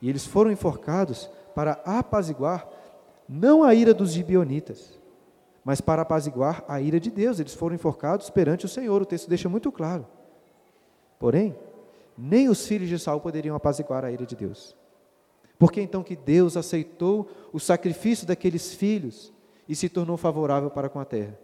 [0.00, 2.68] E eles foram enforcados para apaziguar
[3.28, 4.98] não a ira dos gibionitas,
[5.64, 7.38] mas para apaziguar a ira de Deus.
[7.38, 9.00] Eles foram enforcados perante o Senhor.
[9.00, 10.06] O texto deixa muito claro.
[11.20, 11.56] Porém,
[12.18, 14.76] nem os filhos de Saul poderiam apaziguar a ira de Deus.
[15.56, 19.32] Por que então que Deus aceitou o sacrifício daqueles filhos
[19.68, 21.38] e se tornou favorável para com a terra?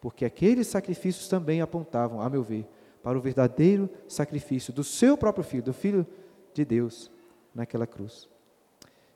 [0.00, 2.68] Porque aqueles sacrifícios também apontavam, a meu ver,
[3.08, 6.06] para o verdadeiro sacrifício do seu próprio filho, do filho
[6.52, 7.10] de Deus,
[7.54, 8.28] naquela cruz.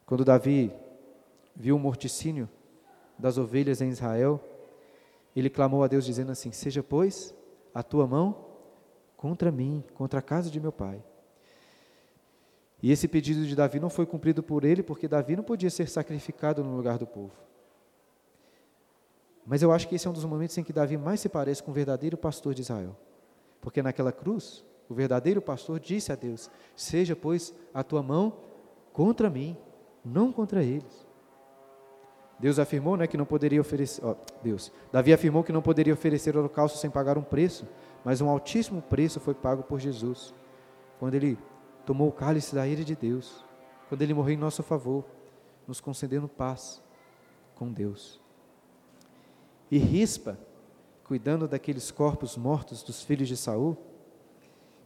[0.07, 0.73] Quando Davi
[1.55, 2.49] viu o morticínio
[3.19, 4.43] das ovelhas em Israel,
[5.37, 7.35] ele clamou a Deus dizendo assim: Seja, pois,
[7.75, 8.47] a tua mão
[9.15, 11.05] contra mim, contra a casa de meu pai.
[12.83, 15.87] E esse pedido de Davi não foi cumprido por ele, porque Davi não podia ser
[15.87, 17.35] sacrificado no lugar do povo.
[19.45, 21.63] Mas eu acho que esse é um dos momentos em que Davi mais se parece
[21.63, 22.97] com o verdadeiro pastor de Israel.
[23.63, 28.37] Porque naquela cruz, o verdadeiro pastor disse a Deus: Seja, pois, a tua mão
[28.93, 29.57] contra mim,
[30.05, 31.07] não contra eles.
[32.39, 34.05] Deus afirmou né, que não poderia oferecer.
[34.05, 34.73] Oh, Deus.
[34.91, 37.67] Davi afirmou que não poderia oferecer holocausto sem pagar um preço,
[38.05, 40.35] mas um altíssimo preço foi pago por Jesus,
[40.99, 41.39] quando ele
[41.87, 43.45] tomou o cálice da ira de Deus,
[43.89, 45.05] quando ele morreu em nosso favor,
[45.69, 46.83] nos concedendo paz
[47.55, 48.21] com Deus.
[49.71, 50.37] E Rispa,
[51.13, 53.77] cuidando daqueles corpos mortos dos filhos de Saul,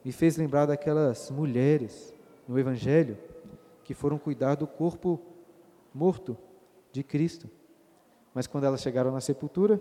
[0.05, 2.13] me fez lembrar daquelas mulheres
[2.49, 3.17] no Evangelho
[3.85, 5.21] que foram cuidar do corpo
[5.95, 6.37] morto
[6.91, 7.49] de Cristo.
[8.35, 9.81] Mas quando elas chegaram na sepultura,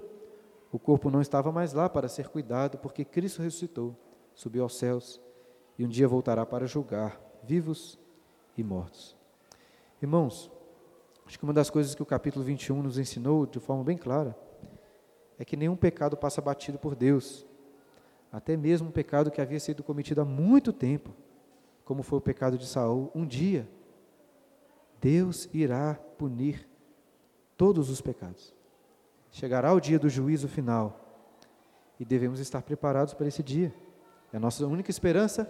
[0.71, 3.95] o corpo não estava mais lá para ser cuidado, porque Cristo ressuscitou,
[4.35, 5.19] subiu aos céus
[5.79, 7.97] e um dia voltará para julgar vivos
[8.55, 9.17] e mortos.
[9.99, 10.51] Irmãos,
[11.25, 14.44] acho que uma das coisas que o capítulo 21 nos ensinou de forma bem clara
[15.37, 17.45] é que nenhum pecado passa batido por Deus,
[18.31, 21.11] até mesmo um pecado que havia sido cometido há muito tempo,
[21.83, 23.67] como foi o pecado de Saul, um dia
[25.05, 26.67] Deus irá punir
[27.55, 28.53] todos os pecados.
[29.29, 30.99] Chegará o dia do juízo final
[31.99, 33.73] e devemos estar preparados para esse dia.
[34.33, 35.49] A nossa única esperança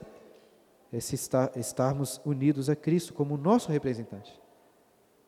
[0.92, 4.42] é se estar, estarmos unidos a Cristo como nosso representante,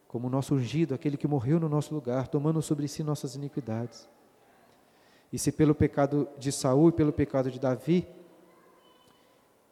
[0.08, 4.10] como nosso ungido, aquele que morreu no nosso lugar, tomando sobre si nossas iniquidades.
[5.32, 8.08] E se pelo pecado de Saul e pelo pecado de Davi,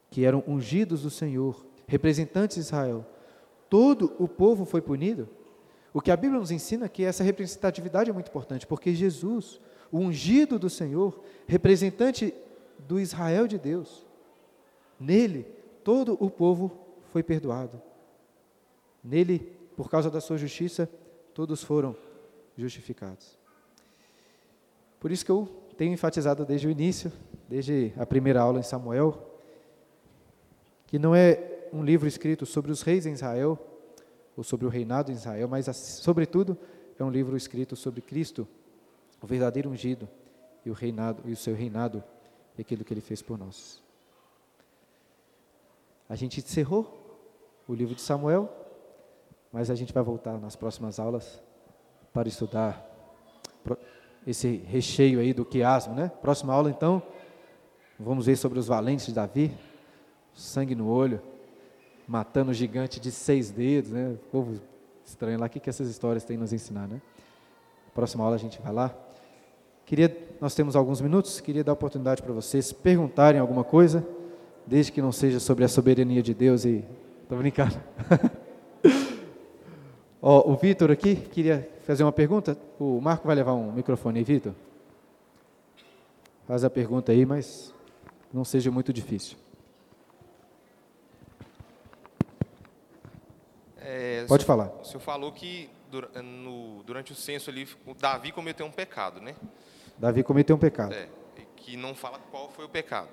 [0.10, 3.06] que eram ungidos do Senhor, representantes de Israel,
[3.70, 5.28] todo o povo foi punido,
[5.96, 9.62] o que a Bíblia nos ensina é que essa representatividade é muito importante, porque Jesus,
[9.90, 12.34] o ungido do Senhor, representante
[12.80, 14.06] do Israel de Deus,
[15.00, 15.44] nele
[15.86, 16.78] todo o povo
[17.14, 17.82] foi perdoado.
[19.02, 19.40] Nele,
[19.78, 20.90] por causa da sua justiça,
[21.34, 21.96] todos foram
[22.58, 23.38] justificados.
[25.06, 25.48] Por isso que eu
[25.78, 27.14] tenho enfatizado desde o início,
[27.48, 29.16] desde a primeira aula em Samuel,
[30.88, 33.56] que não é um livro escrito sobre os reis em Israel,
[34.36, 36.58] ou sobre o reinado em Israel, mas, sobretudo,
[36.98, 38.48] é um livro escrito sobre Cristo,
[39.22, 40.10] o verdadeiro ungido,
[40.66, 42.04] e o reinado e o seu reinado
[42.58, 43.84] e aquilo que ele fez por nós.
[46.10, 47.22] A gente encerrou
[47.68, 48.52] o livro de Samuel,
[49.54, 51.44] mas a gente vai voltar nas próximas aulas
[52.12, 52.95] para estudar
[54.26, 56.12] esse recheio aí do quiasmo, né?
[56.22, 57.02] Próxima aula, então,
[58.00, 59.52] vamos ver sobre os valentes de Davi,
[60.34, 61.22] sangue no olho,
[62.08, 64.10] matando o gigante de seis dedos, né?
[64.10, 64.60] O povo
[65.06, 67.02] estranho lá, o que, que essas histórias têm nos ensinar, né?
[67.94, 68.94] Próxima aula a gente vai lá.
[69.86, 74.06] Queria, nós temos alguns minutos, queria dar oportunidade para vocês perguntarem alguma coisa,
[74.66, 76.84] desde que não seja sobre a soberania de Deus e...
[77.26, 77.76] Estou brincando.
[80.28, 82.58] Ó, o Vitor aqui queria fazer uma pergunta.
[82.80, 84.56] O Marco vai levar um microfone aí, Vitor.
[86.48, 87.72] Faz a pergunta aí, mas
[88.34, 89.38] não seja muito difícil.
[93.78, 94.72] É, Pode o senhor, falar.
[94.82, 95.70] O senhor falou que
[96.24, 99.36] no, durante o censo ali, o Davi cometeu um pecado, né?
[99.96, 100.92] Davi cometeu um pecado.
[100.96, 101.08] É,
[101.56, 103.12] que não fala qual foi o pecado.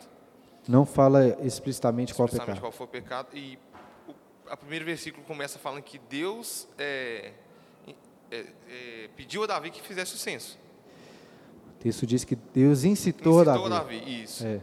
[0.66, 2.62] Não fala explicitamente qual Explicitamente pecado.
[2.62, 3.36] qual foi o pecado.
[3.36, 3.81] E o
[4.52, 7.32] a primeiro versículo começa falando que Deus é,
[8.30, 10.58] é, é, pediu a Davi que fizesse o censo.
[11.70, 13.98] O texto diz que Deus incitou, Incitou a Davi.
[14.00, 14.22] Davi.
[14.22, 14.46] Isso.
[14.46, 14.60] É.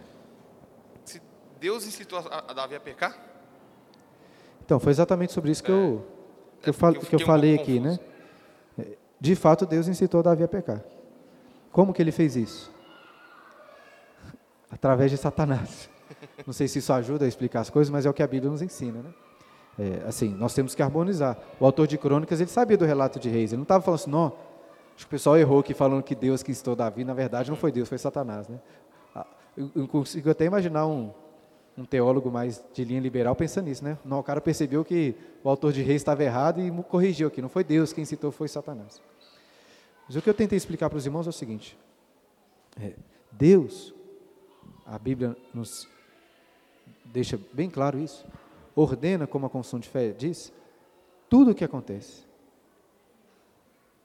[1.03, 1.19] Se
[1.59, 3.17] Deus incitou a, a Davi a pecar?
[4.63, 6.05] Então, foi exatamente sobre isso que eu,
[6.61, 7.99] que É eu, fal- porque eu que eu um falei pouco aqui, né?
[8.77, 10.83] É, De fato, Deus incitou Davi a pecar.
[11.71, 12.71] Como que ele fez isso?
[14.69, 15.89] Através de Satanás.
[16.45, 18.51] Não sei se isso ajuda a explicar as coisas, mas é o que a Bíblia
[18.51, 19.11] nos ensina, né?
[19.79, 21.37] É, assim, nós temos que harmonizar.
[21.57, 24.11] O autor de Crônicas, ele sabia do relato de reis, ele não estava falando assim,
[24.11, 24.33] não,
[24.93, 27.55] acho que o pessoal errou aqui falando que Deus que instou Davi, na verdade não
[27.55, 28.59] foi Deus, foi Satanás, né?
[29.15, 29.25] Ah,
[29.73, 31.11] eu consigo até imaginar um,
[31.77, 33.97] um teólogo mais de linha liberal pensando nisso, né?
[34.03, 37.47] Não, o cara percebeu que o autor de reis estava errado e corrigiu aqui, não
[37.47, 39.01] foi Deus quem citou, foi Satanás.
[40.05, 41.77] Mas o que eu tentei explicar para os irmãos é o seguinte,
[42.81, 42.95] é,
[43.31, 43.93] Deus,
[44.85, 45.87] a Bíblia nos
[47.05, 48.25] deixa bem claro isso,
[48.81, 50.51] ordena, como a confissão de fé diz,
[51.29, 52.23] tudo o que acontece.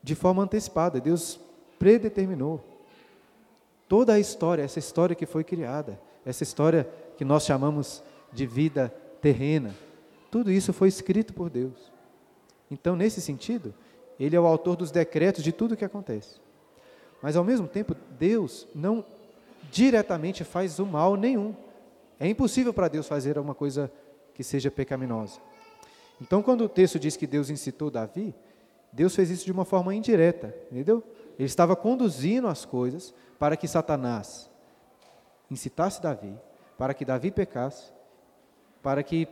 [0.02, 1.40] De forma antecipada, Deus
[1.78, 2.62] predeterminou
[3.88, 8.02] toda a história, essa história que foi criada, essa história que nós chamamos
[8.32, 9.74] de vida terrena,
[10.30, 11.92] tudo isso foi escrito por Deus.
[12.70, 13.72] Então, nesse sentido,
[14.18, 16.40] Ele é o autor dos decretos de tudo o que acontece.
[17.22, 19.04] Mas, ao mesmo tempo, Deus não
[19.70, 21.54] diretamente faz o mal nenhum.
[22.18, 23.90] É impossível para Deus fazer alguma coisa
[24.34, 25.40] que seja pecaminosa.
[26.20, 28.34] Então, quando o texto diz que Deus incitou Davi,
[28.92, 31.02] Deus fez isso de uma forma indireta, entendeu?
[31.38, 34.50] Ele estava conduzindo as coisas para que Satanás
[35.50, 36.38] incitasse Davi,
[36.78, 37.92] para que Davi pecasse,
[38.82, 39.28] para que,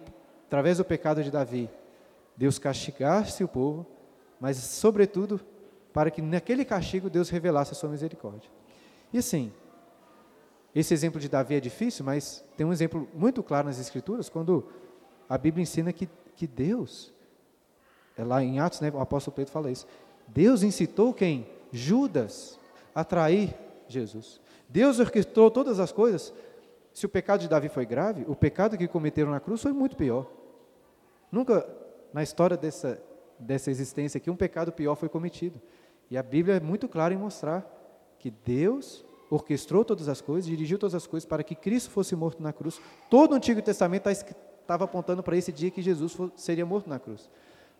[0.47, 1.71] através do pecado de Davi,
[2.37, 3.87] Deus castigasse o povo,
[4.41, 5.41] mas, sobretudo,
[5.93, 8.51] para que naquele castigo Deus revelasse a sua misericórdia.
[9.13, 9.53] E assim,
[10.75, 14.69] esse exemplo de Davi é difícil, mas tem um exemplo muito claro nas Escrituras, quando
[15.33, 17.11] a Bíblia ensina que, que Deus,
[18.19, 19.87] é lá em Atos, né, o apóstolo Pedro fala isso,
[20.29, 21.49] Deus incitou quem?
[21.73, 22.61] Judas
[22.95, 23.57] a trair
[23.89, 24.43] Jesus.
[24.69, 26.35] Deus orquestrou todas as coisas.
[26.93, 29.97] Se o pecado de Davi foi grave, o pecado que cometeram na cruz foi muito
[29.97, 30.31] pior.
[31.31, 31.67] Nunca
[32.13, 33.03] na história dessa,
[33.39, 35.59] dessa existência aqui um pecado pior foi cometido.
[36.11, 37.67] E a Bíblia é muito clara em mostrar
[38.19, 42.43] que Deus orquestrou todas as coisas, dirigiu todas as coisas para que Cristo fosse morto
[42.43, 42.79] na cruz.
[43.09, 44.11] Todo o Antigo Testamento
[44.63, 47.29] estava apontando para esse dia que Jesus seria morto na cruz.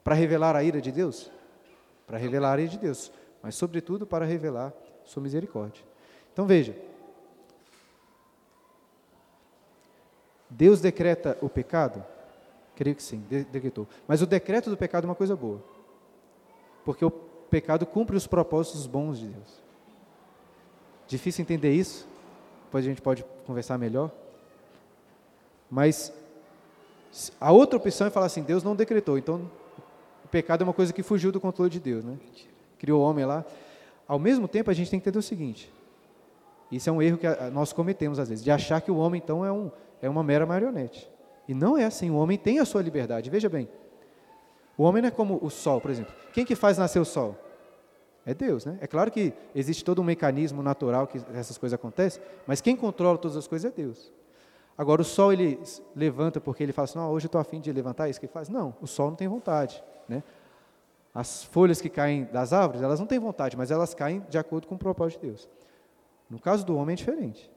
[0.05, 1.31] Para revelar a ira de Deus?
[2.07, 3.11] Para revelar a ira de Deus,
[3.43, 4.73] mas sobretudo para revelar
[5.05, 5.83] sua misericórdia.
[6.33, 6.77] Então veja,
[10.51, 12.05] Deus decreta o pecado?
[12.75, 13.87] Creio que sim, decretou.
[14.07, 15.63] Mas o decreto do pecado é uma coisa boa.
[16.85, 19.63] Porque o pecado cumpre os propósitos bons de Deus.
[21.07, 22.09] Difícil entender isso,
[22.65, 24.11] depois a gente pode conversar melhor.
[25.71, 26.13] Mas
[27.41, 29.51] a outra opção é falar assim: Deus não decretou, então
[30.25, 32.17] o pecado é uma coisa que fugiu do controle de Deus, né?
[32.79, 33.45] Criou o homem lá.
[34.09, 35.73] Ao mesmo tempo, a gente tem que entender o seguinte:
[36.71, 39.45] isso é um erro que nós cometemos às vezes, de achar que o homem então
[39.45, 41.09] é, um, é uma mera marionete.
[41.47, 43.29] E não é assim, o homem tem a sua liberdade.
[43.29, 43.69] Veja bem,
[44.77, 46.15] o homem não é como o sol, por exemplo.
[46.33, 47.37] Quem que faz nascer o sol?
[48.25, 48.79] É Deus, né?
[48.81, 53.19] É claro que existe todo um mecanismo natural que essas coisas acontecem, mas quem controla
[53.19, 54.13] todas as coisas é Deus.
[54.77, 55.61] Agora, o sol ele
[55.95, 58.49] levanta porque ele fala assim: hoje eu estou afim de levantar, isso que ele faz?
[58.49, 59.83] Não, o sol não tem vontade.
[60.09, 60.23] Né?
[61.15, 64.67] As folhas que caem das árvores, elas não têm vontade, mas elas caem de acordo
[64.67, 65.49] com o propósito de Deus.
[66.29, 67.51] No caso do homem é diferente.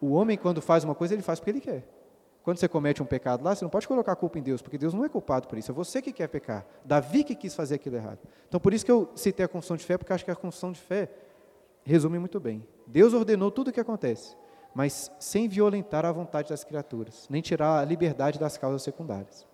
[0.00, 1.84] O homem, quando faz uma coisa, ele faz porque ele quer.
[2.42, 4.78] Quando você comete um pecado lá, você não pode colocar a culpa em Deus, porque
[4.78, 6.64] Deus não é culpado por isso, é você que quer pecar.
[6.84, 8.18] Davi que quis fazer aquilo errado.
[8.48, 10.72] Então, por isso que eu citei a confissão de fé, porque acho que a confissão
[10.72, 11.10] de fé
[11.84, 12.66] resume muito bem.
[12.86, 14.36] Deus ordenou tudo o que acontece,
[14.74, 19.46] mas sem violentar a vontade das criaturas, nem tirar a liberdade das causas secundárias.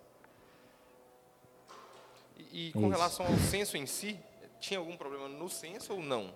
[2.51, 4.19] E, e com relação ao censo em si,
[4.59, 6.33] tinha algum problema no censo ou não?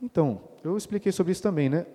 [0.00, 1.86] Então, eu expliquei sobre isso também, né?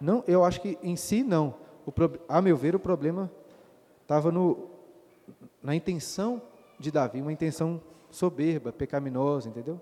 [0.00, 1.54] Não, eu acho que em si não
[1.86, 1.92] o,
[2.28, 3.30] a meu ver, o problema
[4.02, 4.32] estava
[5.62, 6.42] na intenção
[6.78, 7.80] de Davi, uma intenção
[8.10, 9.80] soberba, pecaminosa, entendeu?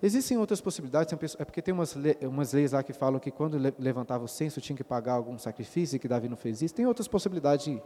[0.00, 4.24] Existem outras possibilidades, é porque tem umas, umas leis lá que falam que quando levantava
[4.24, 6.74] o censo tinha que pagar algum sacrifício e que Davi não fez isso.
[6.74, 7.82] Tem outras possibilidades de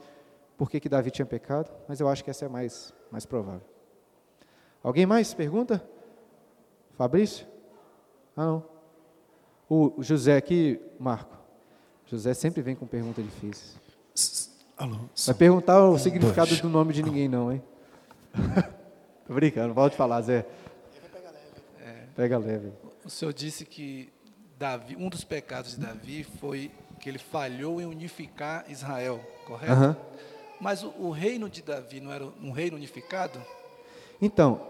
[0.59, 3.63] por que, que Davi tinha pecado, mas eu acho que essa é mais, mais provável.
[4.83, 5.83] Alguém mais pergunta?
[6.99, 7.47] Fabrício?
[8.37, 8.65] Ah, não.
[9.69, 11.39] O José aqui, Marco.
[12.07, 13.81] José sempre vem com pergunta difícil.
[14.77, 14.97] Alô,
[15.27, 17.63] Vai perguntar o significado do nome de ninguém, não, hein?
[19.27, 20.47] Tô brincando, pode falar, Zé.
[22.15, 22.73] Pega leve.
[23.05, 24.13] O senhor disse que
[24.59, 29.81] Davi, um dos pecados de Davi foi que ele falhou em unificar Israel, correto?
[29.81, 29.97] Uhum.
[30.61, 33.41] Mas o, o, reino de Davi não era um reino unificado?
[34.21, 34.61] Então,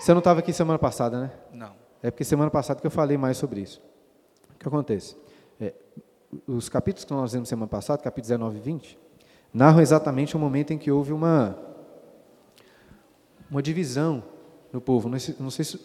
[0.00, 1.32] você não estava aqui semana passada, né?
[1.52, 1.74] Não.
[2.02, 3.82] É porque semana passada que eu falei mais sobre isso.
[4.54, 5.16] O que acontece?
[5.60, 5.74] É,
[6.46, 8.98] os capítulos que nós vimos semana passada, capítulos 19 e 20,
[9.52, 11.58] narram exatamente o momento em que houve uma,
[13.50, 14.24] uma divisão
[14.72, 15.10] no povo.
[15.10, 15.78] Não sei, não sei se,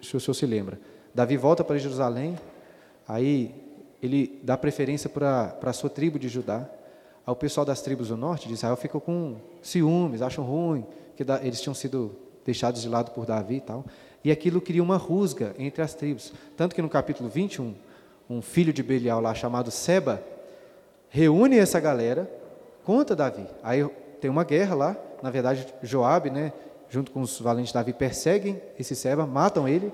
[0.00, 0.80] se, o senhor se lembra.
[1.14, 2.36] Davi volta para Jerusalém,
[3.06, 3.54] aí
[4.02, 6.68] ele dá preferência para a sua tribo de Judá.
[7.26, 10.86] Aí o pessoal das tribos do norte de Israel ficou com ciúmes, acham ruim,
[11.16, 13.84] que eles tinham sido deixados de lado por Davi e tal.
[14.24, 16.32] E aquilo cria uma rusga entre as tribos.
[16.56, 17.74] Tanto que no capítulo 21,
[18.28, 20.22] um filho de Belial lá chamado Seba
[21.08, 22.30] reúne essa galera
[22.84, 23.46] contra Davi.
[23.62, 23.86] Aí
[24.20, 26.52] tem uma guerra lá, na verdade Joabe, né,
[26.90, 29.92] junto com os valentes Davi perseguem esse Seba, matam ele.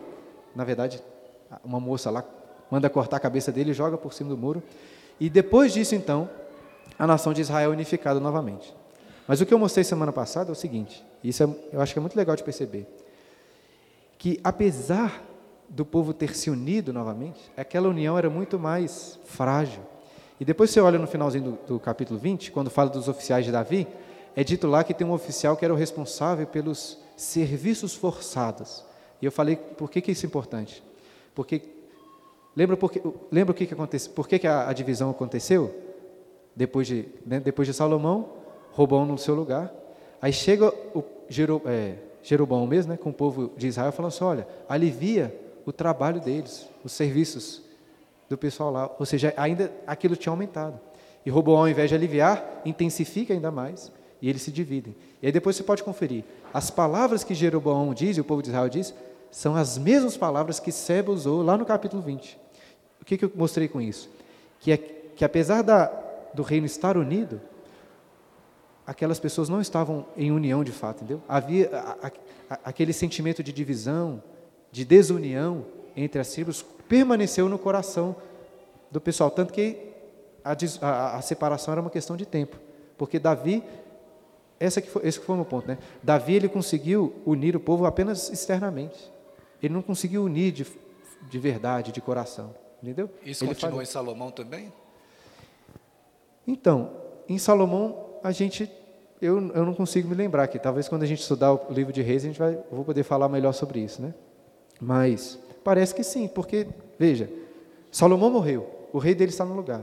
[0.54, 1.02] Na verdade,
[1.64, 2.24] uma moça lá
[2.70, 4.62] manda cortar a cabeça dele e joga por cima do muro.
[5.20, 6.28] E depois disso, então,
[6.98, 8.74] a nação de Israel é unificada novamente.
[9.26, 11.98] Mas o que eu mostrei semana passada é o seguinte, isso é, eu acho que
[11.98, 12.86] é muito legal de perceber,
[14.18, 15.22] que apesar
[15.68, 19.82] do povo ter se unido novamente, aquela união era muito mais frágil.
[20.38, 23.52] E depois você olha no finalzinho do, do capítulo 20, quando fala dos oficiais de
[23.52, 23.86] Davi,
[24.36, 28.84] é dito lá que tem um oficial que era o responsável pelos serviços forçados.
[29.22, 30.82] E eu falei, por que, que isso é importante?
[31.34, 31.62] Porque
[32.56, 34.12] Lembra, porque, lembra o que, que aconteceu?
[34.12, 35.74] Por que, que a, a divisão aconteceu?
[36.54, 38.28] Depois de, né, depois de Salomão,
[38.70, 39.72] Robão no seu lugar.
[40.22, 44.24] Aí chega o Jero, é, Jeroboão mesmo, né, com o povo de Israel, falando assim:
[44.24, 45.34] olha, alivia
[45.66, 47.62] o trabalho deles, os serviços
[48.28, 48.90] do pessoal lá.
[48.98, 50.78] Ou seja, ainda aquilo tinha aumentado.
[51.26, 53.90] E Roboão, ao invés de aliviar, intensifica ainda mais
[54.24, 54.96] e eles se dividem.
[55.20, 56.24] E aí depois você pode conferir.
[56.50, 58.94] As palavras que Jeroboão diz e o povo de Israel diz
[59.30, 62.38] são as mesmas palavras que Seba usou lá no capítulo 20.
[63.02, 64.08] O que, que eu mostrei com isso?
[64.60, 65.92] Que, é, que apesar da,
[66.32, 67.38] do reino estar unido,
[68.86, 71.20] aquelas pessoas não estavam em união de fato, entendeu?
[71.28, 72.06] Havia a,
[72.48, 74.22] a, aquele sentimento de divisão,
[74.72, 78.16] de desunião entre as tribos, permaneceu no coração
[78.90, 79.92] do pessoal, tanto que
[80.42, 82.56] a, a separação era uma questão de tempo,
[82.96, 83.62] porque Davi,
[84.58, 85.78] essa que foi, esse que foi o meu ponto, né?
[86.02, 89.12] Davi ele conseguiu unir o povo apenas externamente,
[89.62, 90.66] ele não conseguiu unir de,
[91.28, 92.54] de verdade, de coração.
[92.84, 93.08] Entendeu?
[93.24, 94.70] Isso Ele continua em Salomão também?
[96.46, 96.90] Então,
[97.26, 98.70] em Salomão, a gente,
[99.22, 100.58] eu, eu não consigo me lembrar aqui.
[100.58, 103.02] Talvez quando a gente estudar o livro de Reis, a gente vai, eu vou poder
[103.02, 104.12] falar melhor sobre isso, né?
[104.78, 106.66] Mas parece que sim, porque
[106.98, 107.30] veja,
[107.90, 109.80] Salomão morreu, o rei dele está no lugar.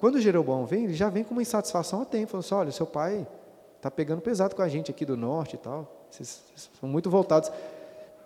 [0.00, 2.86] Quando Jeroboão vem, ele já vem com uma insatisfação a tempo, falando assim, olha, seu
[2.86, 3.24] pai
[3.86, 6.06] está pegando pesado com a gente aqui do norte e tal.
[6.10, 7.50] Vocês, vocês são muito voltados.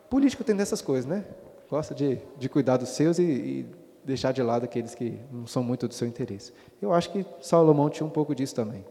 [0.09, 1.25] Político tem dessas coisas, né?
[1.69, 3.67] Gosta de, de cuidar dos seus e, e
[4.05, 6.53] deixar de lado aqueles que não são muito do seu interesse.
[6.81, 8.85] Eu acho que Salomão tinha um pouco disso também.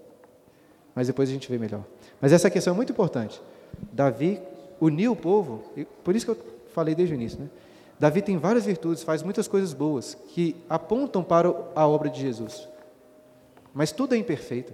[0.93, 1.83] Mas depois a gente vê melhor.
[2.21, 3.41] Mas essa questão é muito importante.
[3.91, 4.41] Davi
[4.79, 5.63] uniu o povo,
[6.03, 6.37] por isso que eu
[6.73, 7.49] falei desde o início, né?
[7.99, 12.67] Davi tem várias virtudes, faz muitas coisas boas que apontam para a obra de Jesus.
[13.73, 14.71] Mas tudo é imperfeito.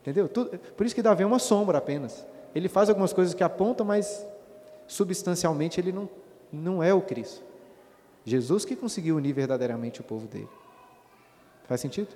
[0.00, 0.28] Entendeu?
[0.28, 2.26] Tudo, por isso que Davi é uma sombra apenas.
[2.54, 4.26] Ele faz algumas coisas que apontam, mas
[4.86, 6.08] substancialmente ele não,
[6.52, 7.42] não é o Cristo.
[8.24, 10.48] Jesus que conseguiu unir verdadeiramente o povo dele.
[11.64, 12.08] Faz sentido?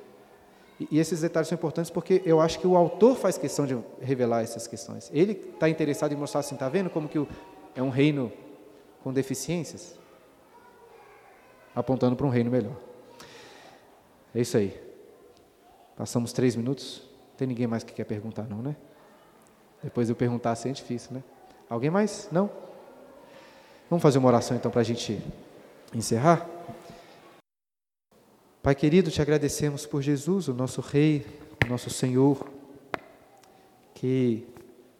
[0.81, 3.79] E, e esses detalhes são importantes porque eu acho que o autor faz questão de
[4.01, 5.11] revelar essas questões.
[5.13, 7.29] Ele está interessado em mostrar assim, está vendo como que o,
[7.75, 8.33] é um reino
[9.03, 9.99] com deficiências?
[11.75, 12.77] Apontando para um reino melhor.
[14.35, 14.79] É isso aí.
[15.97, 17.12] Passamos três minutos.
[17.37, 18.77] Tem ninguém mais que quer perguntar, não, né?
[19.83, 21.23] Depois eu perguntar assim é difícil, né?
[21.69, 22.29] Alguém mais?
[22.31, 22.51] Não?
[23.91, 25.21] Vamos fazer uma oração então para a gente
[25.95, 26.47] encerrar?
[28.63, 31.27] Pai querido, te agradecemos por Jesus, o nosso Rei,
[31.67, 32.49] o nosso Senhor,
[33.93, 34.47] que,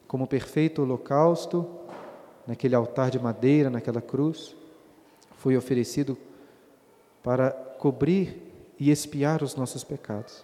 [0.07, 1.65] como perfeito holocausto,
[2.45, 4.55] naquele altar de madeira, naquela cruz,
[5.37, 6.17] foi oferecido
[7.23, 8.41] para cobrir
[8.77, 10.43] e expiar os nossos pecados.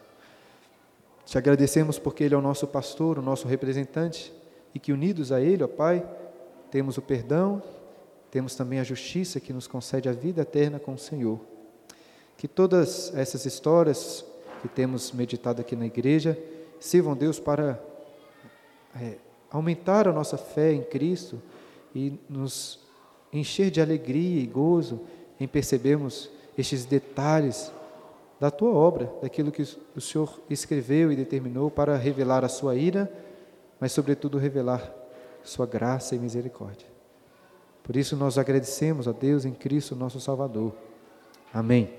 [1.29, 4.33] Te agradecemos porque Ele é o nosso pastor, o nosso representante,
[4.73, 6.05] e que unidos a Ele, ó Pai,
[6.71, 7.61] temos o perdão
[8.31, 11.39] temos também a justiça que nos concede a vida eterna com o Senhor.
[12.37, 14.23] Que todas essas histórias
[14.61, 16.37] que temos meditado aqui na igreja
[16.79, 17.81] sirvam, Deus, para
[18.95, 19.15] é,
[19.49, 21.41] aumentar a nossa fé em Cristo
[21.93, 22.79] e nos
[23.33, 25.01] encher de alegria e gozo
[25.39, 27.71] em percebermos estes detalhes
[28.39, 29.63] da tua obra, daquilo que
[29.95, 33.11] o Senhor escreveu e determinou para revelar a sua ira,
[33.79, 34.93] mas, sobretudo, revelar
[35.43, 36.87] sua graça e misericórdia.
[37.83, 40.73] Por isso nós agradecemos a Deus em Cristo, nosso Salvador.
[41.53, 41.89] Amém.